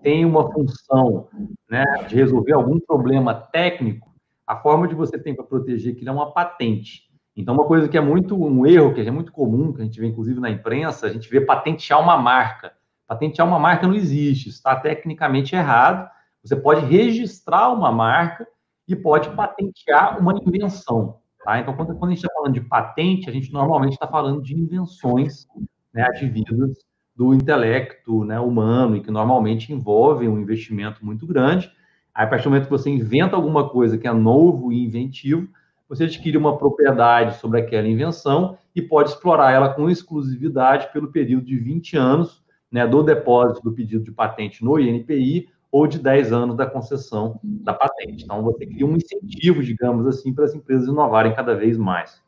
[0.01, 1.27] tem uma função
[1.69, 4.09] né, de resolver algum problema técnico,
[4.47, 7.09] a forma de você tem para proteger aquilo é uma patente.
[7.35, 9.99] Então, uma coisa que é muito um erro, que é muito comum, que a gente
[9.99, 12.71] vê inclusive na imprensa, a gente vê patentear uma marca.
[13.05, 16.09] Patentear uma marca não existe, está tecnicamente errado.
[16.41, 18.47] Você pode registrar uma marca
[18.91, 21.19] e pode patentear uma invenção.
[21.43, 21.59] Tá?
[21.59, 24.53] Então, quando, quando a gente está falando de patente, a gente normalmente está falando de
[24.53, 25.47] invenções
[25.93, 26.77] né, advindas
[27.15, 31.71] do intelecto né, humano e que normalmente envolve um investimento muito grande.
[32.13, 35.47] Aí, a partir do momento que você inventa alguma coisa que é novo e inventivo,
[35.87, 41.45] você adquire uma propriedade sobre aquela invenção e pode explorar ela com exclusividade pelo período
[41.45, 46.33] de 20 anos né, do depósito do pedido de patente no INPI ou de 10
[46.33, 48.25] anos da concessão da patente.
[48.25, 52.21] Então, você cria um incentivo, digamos assim, para as empresas inovarem cada vez mais.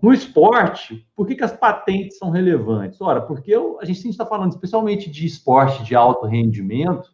[0.00, 3.00] No esporte, por que, que as patentes são relevantes?
[3.00, 7.12] Ora, porque eu, a gente está falando especialmente de esporte de alto rendimento,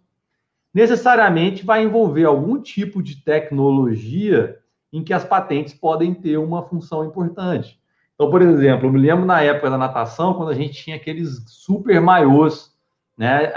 [0.73, 4.59] necessariamente vai envolver algum tipo de tecnologia
[4.93, 7.79] em que as patentes podem ter uma função importante.
[8.15, 11.45] Então, por exemplo, eu me lembro na época da natação, quando a gente tinha aqueles
[11.47, 12.75] super maiôs,
[13.17, 13.53] né,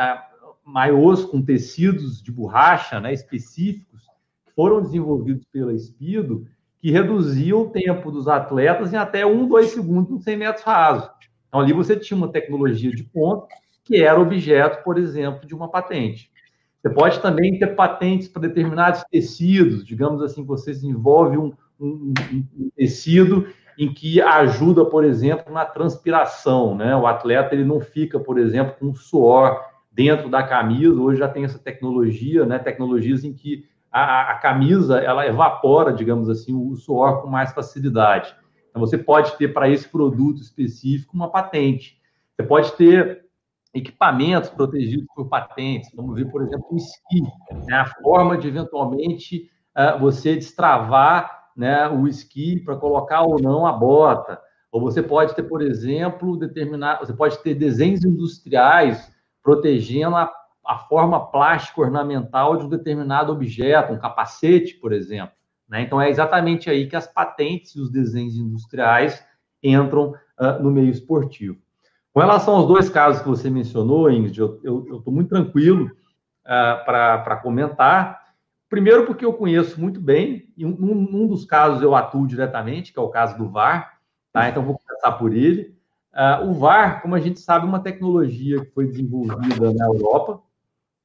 [0.65, 4.01] maiôs com tecidos de borracha né, específicos,
[4.45, 6.45] que foram desenvolvidos pela Espido,
[6.79, 11.09] que reduzia o tempo dos atletas em até um, dois segundos nos 100 metros rasos.
[11.47, 13.47] Então, ali você tinha uma tecnologia de ponta
[13.83, 16.31] que era objeto, por exemplo, de uma patente.
[16.81, 22.69] Você pode também ter patentes para determinados tecidos, digamos assim, você desenvolve um, um, um,
[22.75, 23.47] tecido
[23.77, 26.95] em que ajuda, por exemplo, na transpiração, né?
[26.95, 29.61] O atleta ele não fica, por exemplo, com suor
[29.91, 30.99] dentro da camisa.
[30.99, 32.57] Hoje já tem essa tecnologia, né?
[32.57, 38.33] Tecnologias em que a, a camisa ela evapora, digamos assim, o suor com mais facilidade.
[38.69, 41.99] Então você pode ter para esse produto específico uma patente.
[42.35, 43.25] Você pode ter
[43.73, 45.91] equipamentos protegidos por patentes.
[45.93, 47.21] Vamos ver, por exemplo, o esqui,
[47.67, 47.75] né?
[47.75, 53.73] a forma de eventualmente uh, você destravar né, o esqui para colocar ou não a
[53.73, 54.39] bota.
[54.71, 59.10] Ou você pode ter, por exemplo, determinar, você pode ter desenhos industriais
[59.43, 60.31] protegendo a,
[60.65, 65.33] a forma plástica ornamental de um determinado objeto, um capacete, por exemplo.
[65.67, 65.81] Né?
[65.81, 69.25] Então é exatamente aí que as patentes e os desenhos industriais
[69.63, 71.57] entram uh, no meio esportivo.
[72.13, 77.39] Com relação aos dois casos que você mencionou, Ingrid, eu estou muito tranquilo uh, para
[77.41, 78.21] comentar.
[78.69, 82.99] Primeiro, porque eu conheço muito bem, e um, um, dos casos eu atuo diretamente, que
[82.99, 83.97] é o caso do VAR,
[84.33, 84.49] tá?
[84.49, 85.73] então vou começar por ele.
[86.13, 90.41] Uh, o VAR, como a gente sabe, é uma tecnologia que foi desenvolvida na Europa,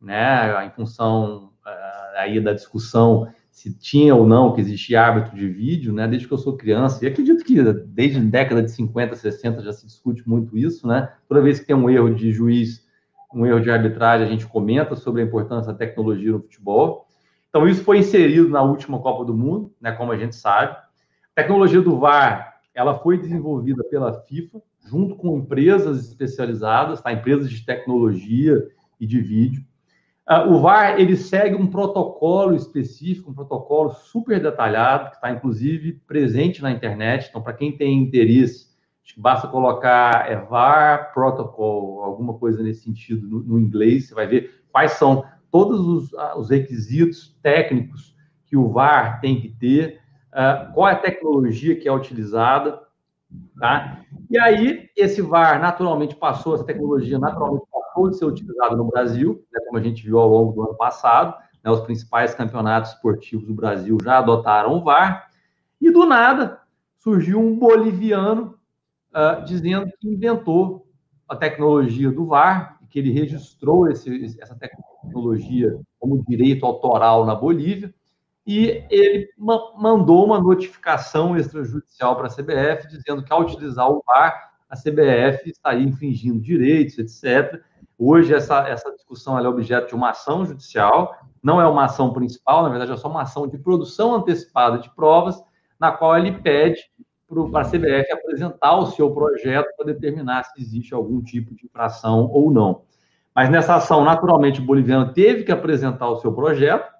[0.00, 5.48] né, em função uh, aí da discussão se tinha ou não que existia árbitro de
[5.48, 9.16] vídeo, né, desde que eu sou criança, e acredito que desde a década de 50,
[9.16, 12.84] 60 já se discute muito isso, né, toda vez que tem um erro de juiz,
[13.32, 17.06] um erro de arbitragem, a gente comenta sobre a importância da tecnologia no futebol,
[17.56, 20.72] então, isso foi inserido na última Copa do Mundo, né, como a gente sabe.
[20.72, 27.12] A tecnologia do VAR, ela foi desenvolvida pela FIFA, junto com empresas especializadas, tá?
[27.12, 28.66] empresas de tecnologia
[29.00, 29.64] e de vídeo.
[30.28, 36.00] Uh, o VAR, ele segue um protocolo específico, um protocolo super detalhado, que está, inclusive,
[36.06, 37.28] presente na internet.
[37.28, 38.66] Então, para quem tem interesse,
[39.16, 44.64] basta colocar é, VAR Protocol, alguma coisa nesse sentido no, no inglês, você vai ver
[44.72, 48.16] quais são todos os, ah, os requisitos técnicos
[48.46, 50.00] que o VAR tem que ter,
[50.32, 52.80] uh, qual é a tecnologia que é utilizada,
[53.58, 54.00] tá?
[54.30, 59.44] E aí, esse VAR naturalmente passou, essa tecnologia naturalmente passou de ser utilizada no Brasil,
[59.52, 61.34] né, como a gente viu ao longo do ano passado,
[61.64, 65.28] né, os principais campeonatos esportivos do Brasil já adotaram o VAR,
[65.80, 66.60] e do nada
[66.98, 68.58] surgiu um boliviano
[69.12, 70.86] uh, dizendo que inventou
[71.28, 77.92] a tecnologia do VAR, que ele registrou esse, essa tecnologia como direito autoral na Bolívia,
[78.46, 84.02] e ele ma mandou uma notificação extrajudicial para a CBF, dizendo que ao utilizar o
[84.06, 87.60] VAR, a CBF estaria infringindo direitos, etc.
[87.98, 92.62] Hoje, essa, essa discussão é objeto de uma ação judicial, não é uma ação principal,
[92.62, 95.42] na verdade, é só uma ação de produção antecipada de provas,
[95.78, 96.80] na qual ele pede
[97.50, 102.30] para a CBF apresentar o seu projeto para determinar se existe algum tipo de infração
[102.32, 102.82] ou não.
[103.34, 106.95] Mas nessa ação, naturalmente, o boliviano teve que apresentar o seu projeto,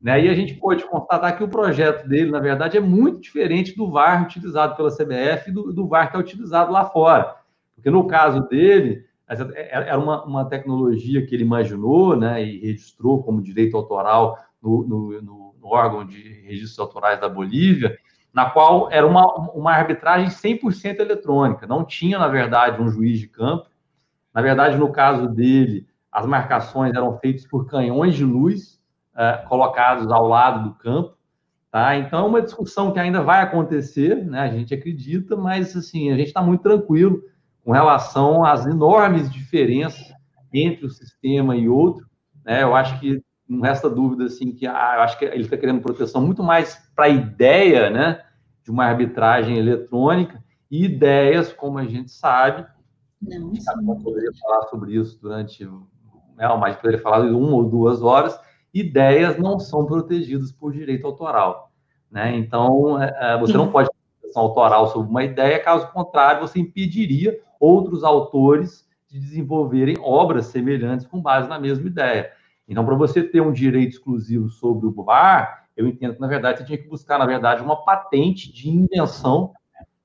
[0.00, 0.24] né?
[0.24, 3.90] E a gente pode constatar que o projeto dele, na verdade, é muito diferente do
[3.90, 7.36] VAR utilizado pela CBF e do, do VAR que é utilizado lá fora.
[7.74, 13.42] Porque no caso dele, era uma, uma tecnologia que ele imaginou né, e registrou como
[13.42, 17.96] direito autoral no, no, no, no órgão de registros autorais da Bolívia,
[18.32, 21.66] na qual era uma, uma arbitragem 100% eletrônica.
[21.66, 23.68] Não tinha, na verdade, um juiz de campo,
[24.32, 28.79] na verdade, no caso dele, as marcações eram feitas por canhões de luz
[29.20, 31.14] uh, colocados ao lado do campo.
[31.70, 31.96] Tá?
[31.96, 34.40] Então, é uma discussão que ainda vai acontecer, né?
[34.40, 37.22] a gente acredita, mas assim, a gente está muito tranquilo
[37.62, 40.12] com relação às enormes diferenças
[40.52, 42.06] entre o sistema e outro.
[42.44, 42.62] Né?
[42.62, 45.82] Eu acho que não resta dúvida assim que ah, eu acho que ele está querendo
[45.82, 48.22] proteção muito mais para a ideia né,
[48.64, 52.64] de uma arbitragem eletrônica e ideias, como a gente sabe,
[53.20, 53.52] não,
[53.82, 58.38] não poderia falar sobre isso durante, né, mas poderia falar uma ou duas horas.
[58.72, 61.70] Ideias não são protegidas por direito autoral.
[62.10, 62.36] Né?
[62.36, 66.60] Então, é, é você não pode ter proteção autoral sobre uma ideia, caso contrário, você
[66.60, 72.30] impediria outros autores de desenvolverem obras semelhantes com base na mesma ideia.
[72.68, 76.58] Então, para você ter um direito exclusivo sobre o VAR, eu entendo que, na verdade,
[76.58, 79.52] você tinha que buscar, na verdade, uma patente de invenção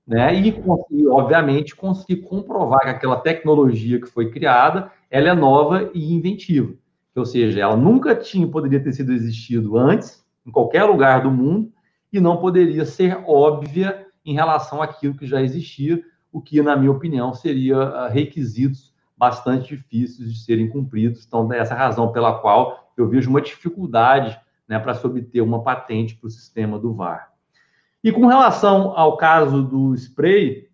[0.07, 0.35] né?
[0.35, 0.49] E,
[0.91, 6.73] e, obviamente, conseguir comprovar que aquela tecnologia que foi criada, ela é nova e inventiva.
[7.15, 11.71] Ou seja, ela nunca tinha, poderia ter sido existido antes, em qualquer lugar do mundo,
[12.11, 16.91] e não poderia ser óbvia em relação àquilo que já existia, o que, na minha
[16.91, 21.25] opinião, seria ah, requisitos bastante difíceis de serem cumpridos.
[21.25, 24.37] Então, essa é a razão pela qual eu vejo uma dificuldade
[24.67, 27.31] né, para se obter uma patente para o sistema do VAR.
[28.03, 30.69] E com relação ao caso do spray,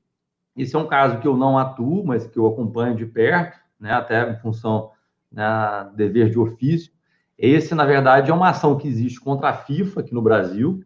[0.55, 3.93] esse é um caso que eu não atuo, mas que eu acompanho de perto, né,
[3.93, 4.91] até em função
[5.32, 6.91] né, dever de ofício.
[7.38, 10.84] Esse, na verdade, é uma ação que existe contra a FIFA aqui no Brasil.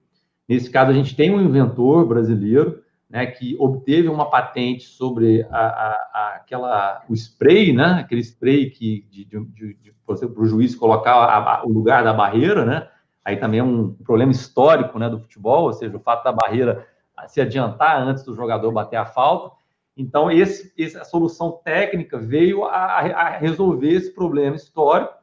[0.48, 5.58] Nesse caso, a gente tem um inventor brasileiro né, que obteve uma patente sobre a,
[5.58, 10.76] a, a, aquela, o spray, né, aquele spray que de, de, de, para o juiz
[10.76, 12.88] colocar o lugar da barreira, né,
[13.24, 16.86] aí também é um problema histórico né, do futebol, ou seja, o fato da barreira
[17.28, 19.56] se adiantar antes do jogador bater a falta.
[19.98, 25.14] Então, esse, essa solução técnica veio a, a, resolver esse problema histórico.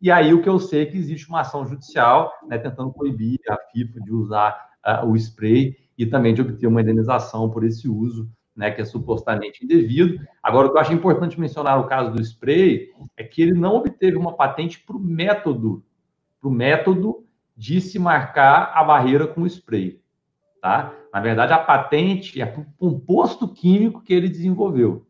[0.00, 3.40] E aí, o que eu sei é que existe uma ação judicial né, tentando proibir
[3.48, 7.88] a FIFA de usar uh, o spray e também de obter uma indenização por esse
[7.88, 10.18] uso, né, que é supostamente indevido.
[10.42, 13.76] Agora, o que eu acho importante mencionar no caso do spray é que ele não
[13.76, 15.82] obteve uma patente para o método,
[16.40, 17.24] para o método
[17.56, 20.00] de se marcar a barreira com o spray.
[20.60, 20.92] Tá?
[21.12, 25.06] Na verdade, a patente é o composto químico que ele desenvolveu.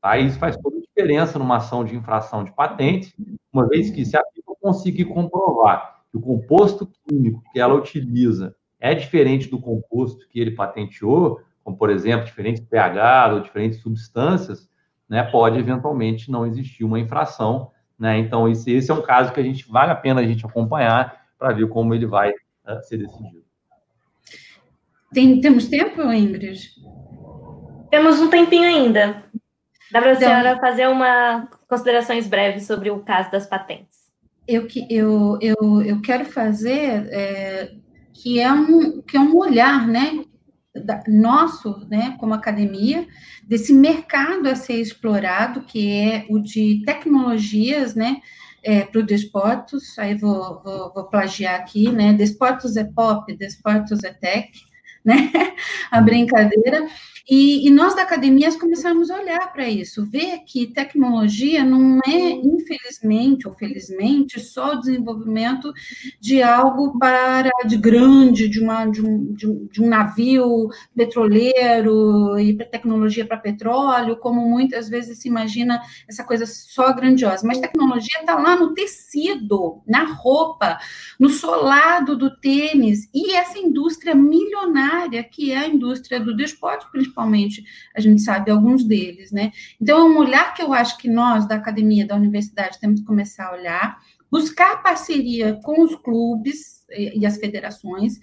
[0.00, 0.18] Tá?
[0.18, 3.14] isso faz toda a diferença numa ação de infração de patente,
[3.50, 8.54] uma vez que se a FIFA conseguir comprovar que o composto químico que ela utiliza
[8.78, 14.68] é diferente do composto que ele patenteou, como, por exemplo, diferentes pH ou diferentes substâncias,
[15.08, 17.70] né, pode eventualmente não existir uma infração.
[17.98, 18.18] Né?
[18.18, 21.24] Então, esse, esse é um caso que a gente vale a pena a gente acompanhar
[21.38, 23.43] para ver como ele vai uh, ser decidido.
[25.12, 26.70] Tem, temos tempo, Ingrid?
[27.90, 29.24] Temos um tempinho ainda.
[29.92, 34.04] Dá para a então, senhora fazer uma considerações breves sobre o caso das patentes.
[34.46, 37.70] Eu, eu, eu, eu quero fazer é,
[38.12, 40.24] que, é um, que é um olhar, né?
[41.06, 43.06] nosso, né, como academia,
[43.44, 48.20] desse mercado a ser explorado, que é o de tecnologias, né,
[48.62, 54.02] é, para o Desportos, aí vou, vou, vou, plagiar aqui, né, Desportos é pop, Desportos
[54.02, 54.50] é tech,
[55.04, 55.14] né,
[55.90, 56.86] a brincadeira,
[57.28, 62.30] e, e, nós da academia começamos a olhar para isso, ver que tecnologia não é,
[62.30, 65.72] infelizmente ou felizmente, só o desenvolvimento
[66.20, 72.54] de algo para de grande, de, uma, de, um, de, de um navio petroleiro e
[72.58, 77.46] tecnologia para petróleo, como muitas vezes se imagina essa coisa só grandiosa.
[77.46, 80.78] Mas tecnologia está lá no tecido, na roupa,
[81.18, 87.13] no solado do tênis, e essa indústria milionária que é a indústria do desporto, principalmente
[87.14, 89.52] principalmente, a gente sabe alguns deles, né?
[89.80, 93.06] Então, é um olhar que eu acho que nós, da academia, da universidade, temos que
[93.06, 93.98] começar a olhar,
[94.30, 98.18] buscar parceria com os clubes e as federações,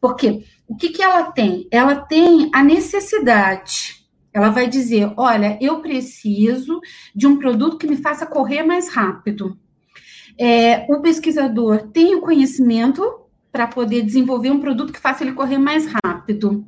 [0.00, 1.66] porque o que, que ela tem?
[1.70, 4.04] Ela tem a necessidade.
[4.32, 6.80] Ela vai dizer: olha, eu preciso
[7.14, 9.58] de um produto que me faça correr mais rápido.
[10.38, 13.02] É, o pesquisador tem o conhecimento
[13.52, 16.66] para poder desenvolver um produto que faça ele correr mais rápido.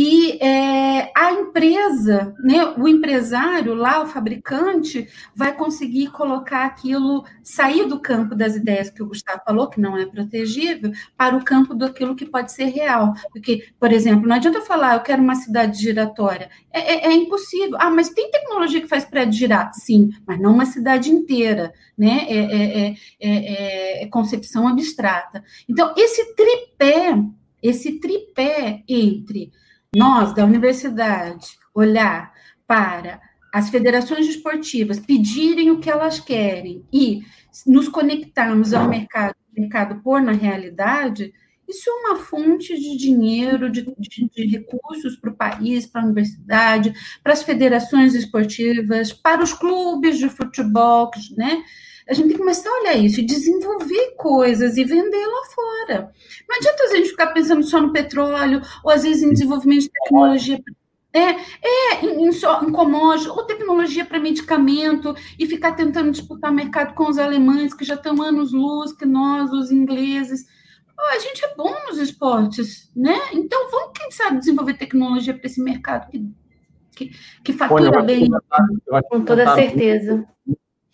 [0.00, 7.84] E é, a empresa, né, o empresário lá, o fabricante, vai conseguir colocar aquilo, sair
[7.84, 11.74] do campo das ideias que o Gustavo falou, que não é protegível, para o campo
[11.74, 13.12] daquilo que pode ser real.
[13.32, 16.48] Porque, por exemplo, não adianta eu falar, eu quero uma cidade giratória.
[16.72, 17.76] É, é, é impossível.
[17.80, 19.72] Ah, mas tem tecnologia que faz prédio girar?
[19.74, 21.72] Sim, mas não uma cidade inteira.
[21.98, 22.24] Né?
[22.28, 25.42] É, é, é concepção abstrata.
[25.68, 27.18] Então, esse tripé,
[27.60, 29.50] esse tripé entre
[29.94, 32.32] nós, da universidade, olhar
[32.66, 33.20] para
[33.52, 37.22] as federações esportivas pedirem o que elas querem e
[37.66, 41.32] nos conectarmos ao mercado, mercado pôr na realidade,
[41.66, 46.04] isso é uma fonte de dinheiro, de, de, de recursos para o país, para a
[46.04, 51.62] universidade, para as federações esportivas, para os clubes de futebol, né?
[52.08, 56.12] A gente tem que começar a olhar isso e desenvolver coisas e vender lá fora.
[56.48, 59.90] Não adianta a gente ficar pensando só no petróleo, ou às vezes em desenvolvimento de
[59.90, 60.58] tecnologia
[61.12, 66.94] é, é em, só, em commodities, ou tecnologia para medicamento, e ficar tentando disputar mercado
[66.94, 70.46] com os alemães, que já estão anos-luz, que nós, os ingleses.
[70.98, 73.18] a gente é bom nos esportes, né?
[73.32, 76.30] Então, vamos, quem sabe, desenvolver tecnologia para esse mercado que,
[76.94, 77.10] que,
[77.44, 78.28] que fatura bem.
[79.10, 80.26] Com toda certeza.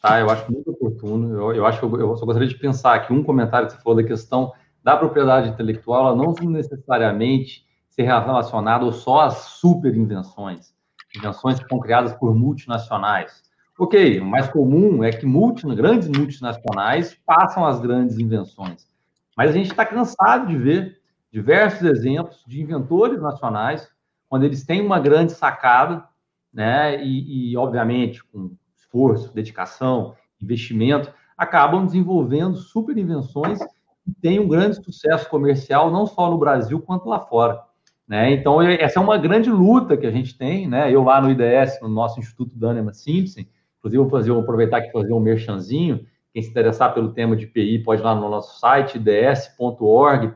[0.05, 0.21] Tá?
[0.21, 1.33] Eu acho muito oportuno.
[1.35, 4.07] Eu, eu acho eu, só gostaria de pensar que um comentário que você falou da
[4.07, 4.53] questão
[4.83, 10.75] da propriedade intelectual, ela não necessariamente ser relacionada só às super invenções,
[11.17, 13.45] invenções que são criadas por multinacionais.
[13.79, 18.87] Ok, o mais comum é que multi, grandes multinacionais passam as grandes invenções.
[19.35, 21.01] Mas a gente está cansado de ver
[21.33, 23.89] diversos exemplos de inventores nacionais,
[24.29, 26.05] quando eles têm uma grande sacada,
[26.53, 28.55] né, e, e obviamente com
[28.95, 33.59] esforço, dedicação, investimento, acabam desenvolvendo super invenções
[34.05, 37.61] que têm um grande sucesso comercial, não só no Brasil, quanto lá fora.
[38.07, 38.33] Né?
[38.33, 40.69] Então, essa é uma grande luta que a gente tem.
[40.69, 40.95] Né?
[40.95, 43.41] Eu lá no IDS, no nosso Instituto Dânima Simpson,
[43.79, 46.07] inclusive vou, fazer, vou aproveitar aqui fazer um merchanzinho.
[46.33, 50.29] Quem se interessar pelo tema de PI pode ir lá no nosso site, ids.org.br.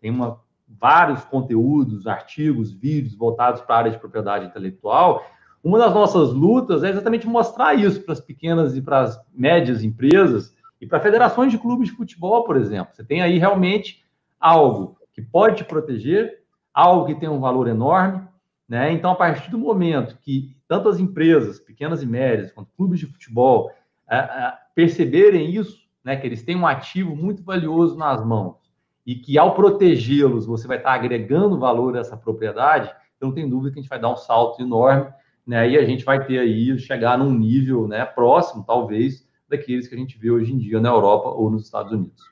[0.00, 5.22] Tem uma, vários conteúdos, artigos, vídeos voltados para a área de propriedade intelectual.
[5.62, 9.84] Uma das nossas lutas é exatamente mostrar isso para as pequenas e para as médias
[9.84, 12.94] empresas e para federações de clubes de futebol, por exemplo.
[12.94, 14.02] Você tem aí realmente
[14.38, 16.42] algo que pode te proteger,
[16.72, 18.22] algo que tem um valor enorme,
[18.66, 18.92] né?
[18.92, 23.06] Então, a partir do momento que tanto as empresas, pequenas e médias, quanto clubes de
[23.06, 23.70] futebol,
[24.08, 28.56] é, é, perceberem isso, né, que eles têm um ativo muito valioso nas mãos
[29.04, 32.88] e que ao protegê-los você vai estar agregando valor a essa propriedade,
[33.20, 35.12] eu não tenho dúvida que a gente vai dar um salto enorme,
[35.50, 35.68] né?
[35.68, 39.98] E a gente vai ter aí chegar num nível, né, próximo, talvez, daqueles que a
[39.98, 42.22] gente vê hoje em dia na Europa ou nos Estados Unidos.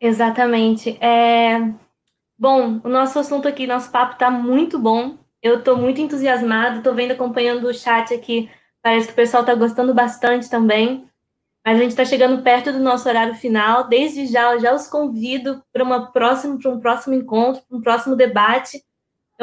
[0.00, 0.98] Exatamente.
[1.00, 1.72] É...
[2.36, 5.16] Bom, o nosso assunto aqui, nosso papo está muito bom.
[5.40, 8.50] Eu estou muito entusiasmado, estou vendo, acompanhando o chat aqui.
[8.82, 11.08] Parece que o pessoal está gostando bastante também.
[11.64, 13.86] Mas a gente está chegando perto do nosso horário final.
[13.86, 18.82] Desde já, eu já os convido para para um próximo encontro, para um próximo debate.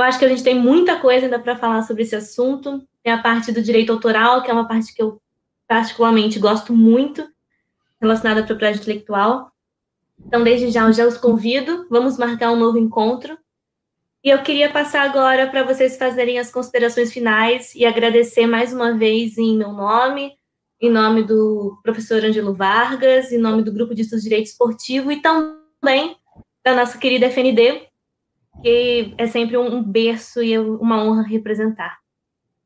[0.02, 2.82] Eu acho que a gente tem muita coisa ainda para falar sobre esse assunto.
[3.04, 5.22] Tem a parte do direito autoral, que é uma parte que eu
[5.68, 7.30] particularmente gosto muito,
[8.02, 9.52] relacionada à propriedade intelectual.
[10.26, 11.86] Então, desde já, eu já os convido.
[11.88, 13.38] Vamos marcar um novo encontro.
[14.24, 18.98] E eu queria passar agora para vocês fazerem as considerações finais e agradecer mais uma
[18.98, 20.34] vez em meu nome,
[20.82, 25.12] em nome do professor Angelo Vargas, em nome do Grupo de Estudos de Direito Esportivo
[25.12, 26.18] e também
[26.64, 27.91] da nossa querida FND,
[28.62, 31.98] que é sempre um berço e uma honra representar.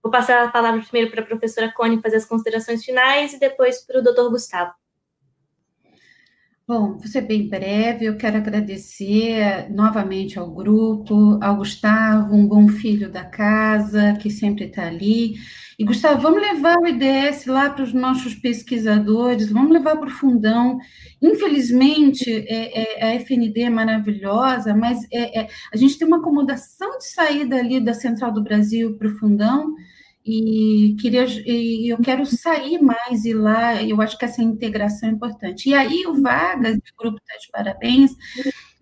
[0.03, 3.85] Vou passar a palavra primeiro para a professora Cone fazer as considerações finais e depois
[3.85, 4.71] para o doutor Gustavo.
[6.67, 8.05] Bom, vou ser bem breve.
[8.05, 14.65] Eu quero agradecer novamente ao grupo, ao Gustavo, um bom filho da casa, que sempre
[14.65, 15.35] está ali.
[15.77, 20.11] E, Gustavo, vamos levar o IDS lá para os nossos pesquisadores, vamos levar para o
[20.11, 20.77] fundão.
[21.21, 26.97] Infelizmente, é, é, a FND é maravilhosa, mas é, é, a gente tem uma acomodação
[26.97, 29.75] de saída ali da Central do Brasil para o fundão
[30.25, 35.11] e queria e eu quero sair mais e lá eu acho que essa integração é
[35.11, 38.11] importante e aí o Vagas o grupo está de parabéns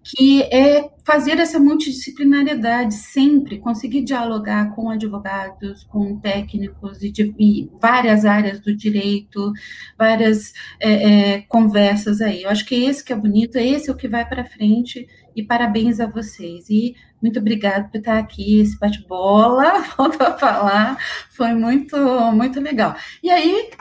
[0.03, 7.69] que é fazer essa multidisciplinariedade sempre conseguir dialogar com advogados com técnicos e de e
[7.81, 9.51] várias áreas do direito
[9.97, 13.97] várias é, é, conversas aí eu acho que esse que é bonito esse é o
[13.97, 18.77] que vai para frente e parabéns a vocês e muito obrigada por estar aqui, esse
[18.77, 20.97] bate-bola, voltou a falar,
[21.31, 21.95] foi muito,
[22.33, 22.97] muito legal.
[23.23, 23.71] E aí,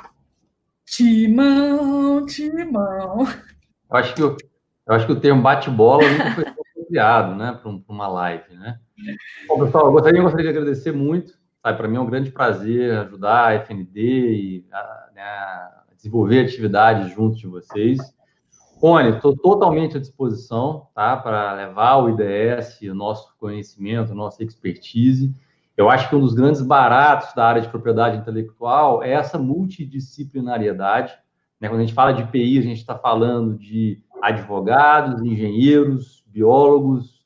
[0.86, 3.26] timão, timão.
[3.90, 4.36] Acho que, eu,
[4.86, 8.78] eu acho que o termo bate-bola nunca foi apropriado, né, para uma live, né?
[9.48, 12.96] Bom, pessoal, eu gostaria, eu gostaria de agradecer muito, para mim é um grande prazer
[12.98, 17.98] ajudar a FND e a, né, a desenvolver atividades junto de vocês.
[18.82, 24.42] Rony, estou totalmente à disposição tá, para levar o IDS, o nosso conhecimento, a nossa
[24.42, 25.32] expertise.
[25.76, 31.16] Eu acho que um dos grandes baratos da área de propriedade intelectual é essa multidisciplinariedade.
[31.62, 31.68] Né?
[31.68, 37.24] Quando a gente fala de PI, a gente está falando de advogados, engenheiros, biólogos,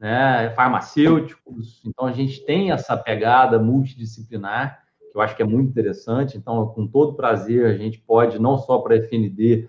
[0.00, 1.82] né, farmacêuticos.
[1.84, 4.82] Então, a gente tem essa pegada multidisciplinar,
[5.12, 6.38] que eu acho que é muito interessante.
[6.38, 9.68] Então, com todo prazer, a gente pode, não só para a FND,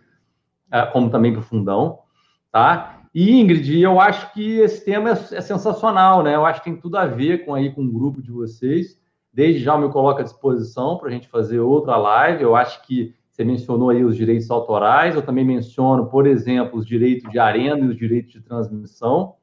[0.71, 1.99] é, como também para o fundão,
[2.49, 3.01] tá?
[3.13, 6.35] E Ingrid, eu acho que esse tema é, é, sensacional, né?
[6.35, 8.97] Eu acho que tem tudo a ver com aí com o grupo de vocês.
[9.33, 12.43] Desde já eu me coloco à disposição para a gente fazer outra live.
[12.43, 16.85] Eu acho que você mencionou aí os direitos autorais, eu também menciono, por exemplo, os
[16.85, 19.35] direitos de arena e os direitos de transmissão,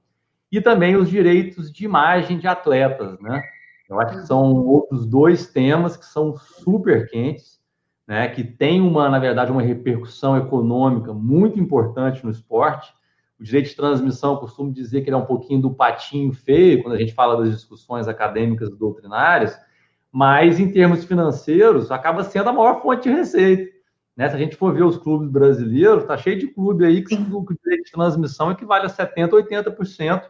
[0.51, 3.43] e também os direitos de imagem de atletas, né?
[3.89, 7.63] Eu acho que são outros dois temas que são super quentes
[8.07, 12.93] né, que tem uma, na verdade, uma repercussão econômica muito importante no esporte.
[13.39, 16.83] O direito de transmissão, eu costumo dizer que ele é um pouquinho do patinho feio,
[16.83, 19.59] quando a gente fala das discussões acadêmicas doutrinárias,
[20.11, 23.72] mas em termos financeiros, acaba sendo a maior fonte de receita.
[24.17, 24.29] Né?
[24.29, 27.47] Se a gente for ver os clubes brasileiros, está cheio de clube aí que o
[27.63, 30.23] direito de transmissão equivale a 70%, 80%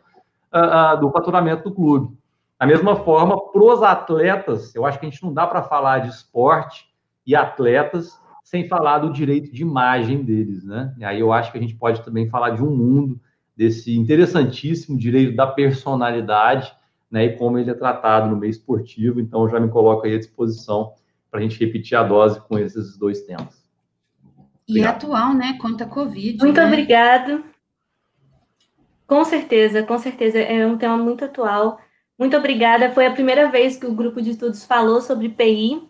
[1.01, 2.17] do faturamento do clube.
[2.61, 5.99] Da mesma forma, para os atletas, eu acho que a gente não dá para falar
[5.99, 6.87] de esporte
[7.27, 10.95] e atletas, sem falar do direito de imagem deles, né?
[10.99, 13.19] E aí eu acho que a gente pode também falar de um mundo
[13.57, 16.73] desse interessantíssimo direito da personalidade,
[17.11, 17.25] né?
[17.25, 19.21] E como ele é tratado no meio esportivo.
[19.21, 20.93] Então, eu já me coloco aí à disposição
[21.31, 23.62] para a gente repetir a dose com esses dois temas.
[24.69, 24.97] E Obrigado.
[24.97, 25.59] atual, né?
[25.61, 26.39] Conta a Covid.
[26.39, 26.67] Muito né?
[26.67, 27.45] obrigado.
[29.07, 30.39] Com certeza, com certeza.
[30.39, 31.81] É um tema muito atual.
[32.19, 32.91] Muito obrigada.
[32.91, 35.83] Foi a primeira vez que o grupo de estudos falou sobre PI.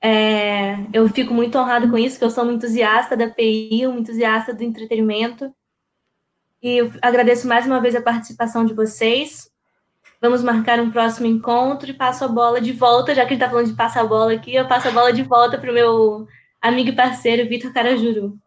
[0.00, 3.98] É, eu fico muito honrada com isso, que eu sou uma entusiasta da PI, uma
[3.98, 5.52] entusiasta do entretenimento.
[6.62, 9.50] E agradeço mais uma vez a participação de vocês.
[10.20, 13.42] Vamos marcar um próximo encontro e passo a bola de volta, já que a gente
[13.42, 15.74] está falando de passar a bola aqui, eu passo a bola de volta para o
[15.74, 16.26] meu
[16.60, 18.38] amigo e parceiro Vitor Carajuru.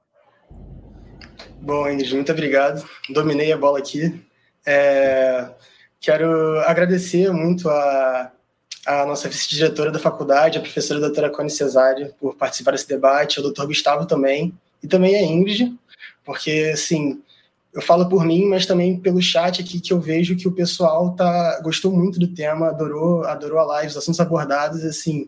[1.61, 2.83] Bom, Ingrid, muito obrigado.
[3.09, 4.19] Dominei a bola aqui.
[4.65, 5.49] É,
[5.99, 8.31] quero agradecer muito a,
[8.85, 13.43] a nossa vice-diretora da faculdade, a professora doutora Cone Cesário, por participar desse debate, o
[13.43, 15.71] doutor Gustavo também, e também a Ingrid,
[16.25, 17.21] porque, assim,
[17.73, 21.15] eu falo por mim, mas também pelo chat aqui que eu vejo que o pessoal
[21.15, 25.27] tá, gostou muito do tema, adorou, adorou a live, os assuntos abordados, assim,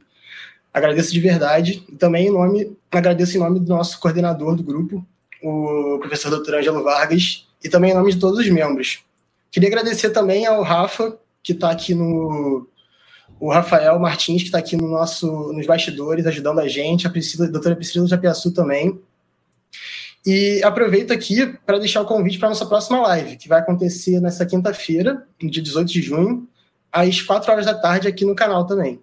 [0.74, 1.84] agradeço de verdade.
[1.88, 5.06] E também em nome, agradeço em nome do nosso coordenador do grupo,
[5.42, 6.56] o professor Dr.
[6.56, 9.04] Ângelo Vargas, e também em nome de todos os membros.
[9.52, 12.68] Queria agradecer também ao Rafa, que está aqui no.
[13.40, 17.46] O Rafael Martins, que está aqui no nosso, nos bastidores, ajudando a gente, a, Priscila,
[17.46, 19.00] a doutora Priscila Japiaçu também.
[20.26, 24.22] E aproveito aqui para deixar o convite para a nossa próxima live, que vai acontecer
[24.22, 26.48] nessa quinta-feira, dia 18 de junho,
[26.90, 29.02] às 4 horas da tarde, aqui no canal também.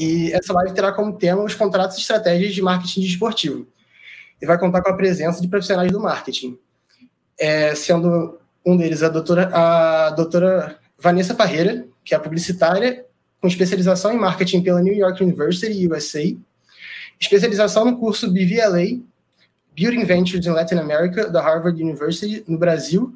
[0.00, 3.68] E essa live terá como tema os contratos e estratégias de marketing esportivo.
[4.40, 6.58] E vai contar com a presença de profissionais do marketing,
[7.38, 13.04] é, sendo um deles a doutora, a doutora Vanessa Parreira, que é publicitária
[13.42, 16.34] com especialização em marketing pela New York University, USA,
[17.20, 19.02] especialização no curso BVLA
[19.74, 23.14] Building Ventures in Latin America, da Harvard University, no Brasil,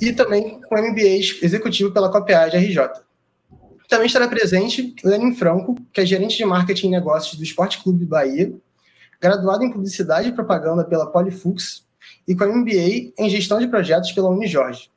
[0.00, 2.78] e também com MBA executivo pela Copiade RJ.
[3.92, 8.06] Também estará presente Lenin Franco, que é gerente de marketing e negócios do Esporte Clube
[8.06, 8.50] Bahia,
[9.20, 11.84] graduado em publicidade e propaganda pela Polifux
[12.26, 14.90] e com MBA em gestão de projetos pela Unijorge.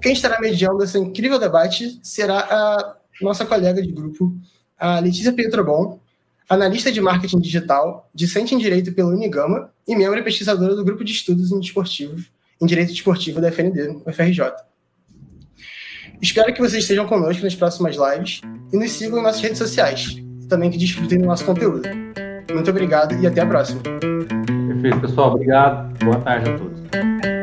[0.00, 4.34] Quem estará mediando esse incrível debate será a nossa colega de grupo,
[4.78, 6.00] a Letícia Pietrobon,
[6.48, 11.04] analista de marketing digital, discente em direito pela Unigama e membro e pesquisadora do grupo
[11.04, 14.64] de estudos em desportivos, em direito desportivo da FND, UFRJ.
[16.20, 18.40] Espero que vocês estejam conosco nas próximas lives
[18.72, 21.88] e nos sigam em nossas redes sociais, e também que desfrutem do nosso conteúdo.
[22.52, 23.82] Muito obrigado e até a próxima.
[23.82, 25.34] Perfeito, pessoal.
[25.34, 26.04] Obrigado.
[26.04, 27.35] Boa tarde a todos.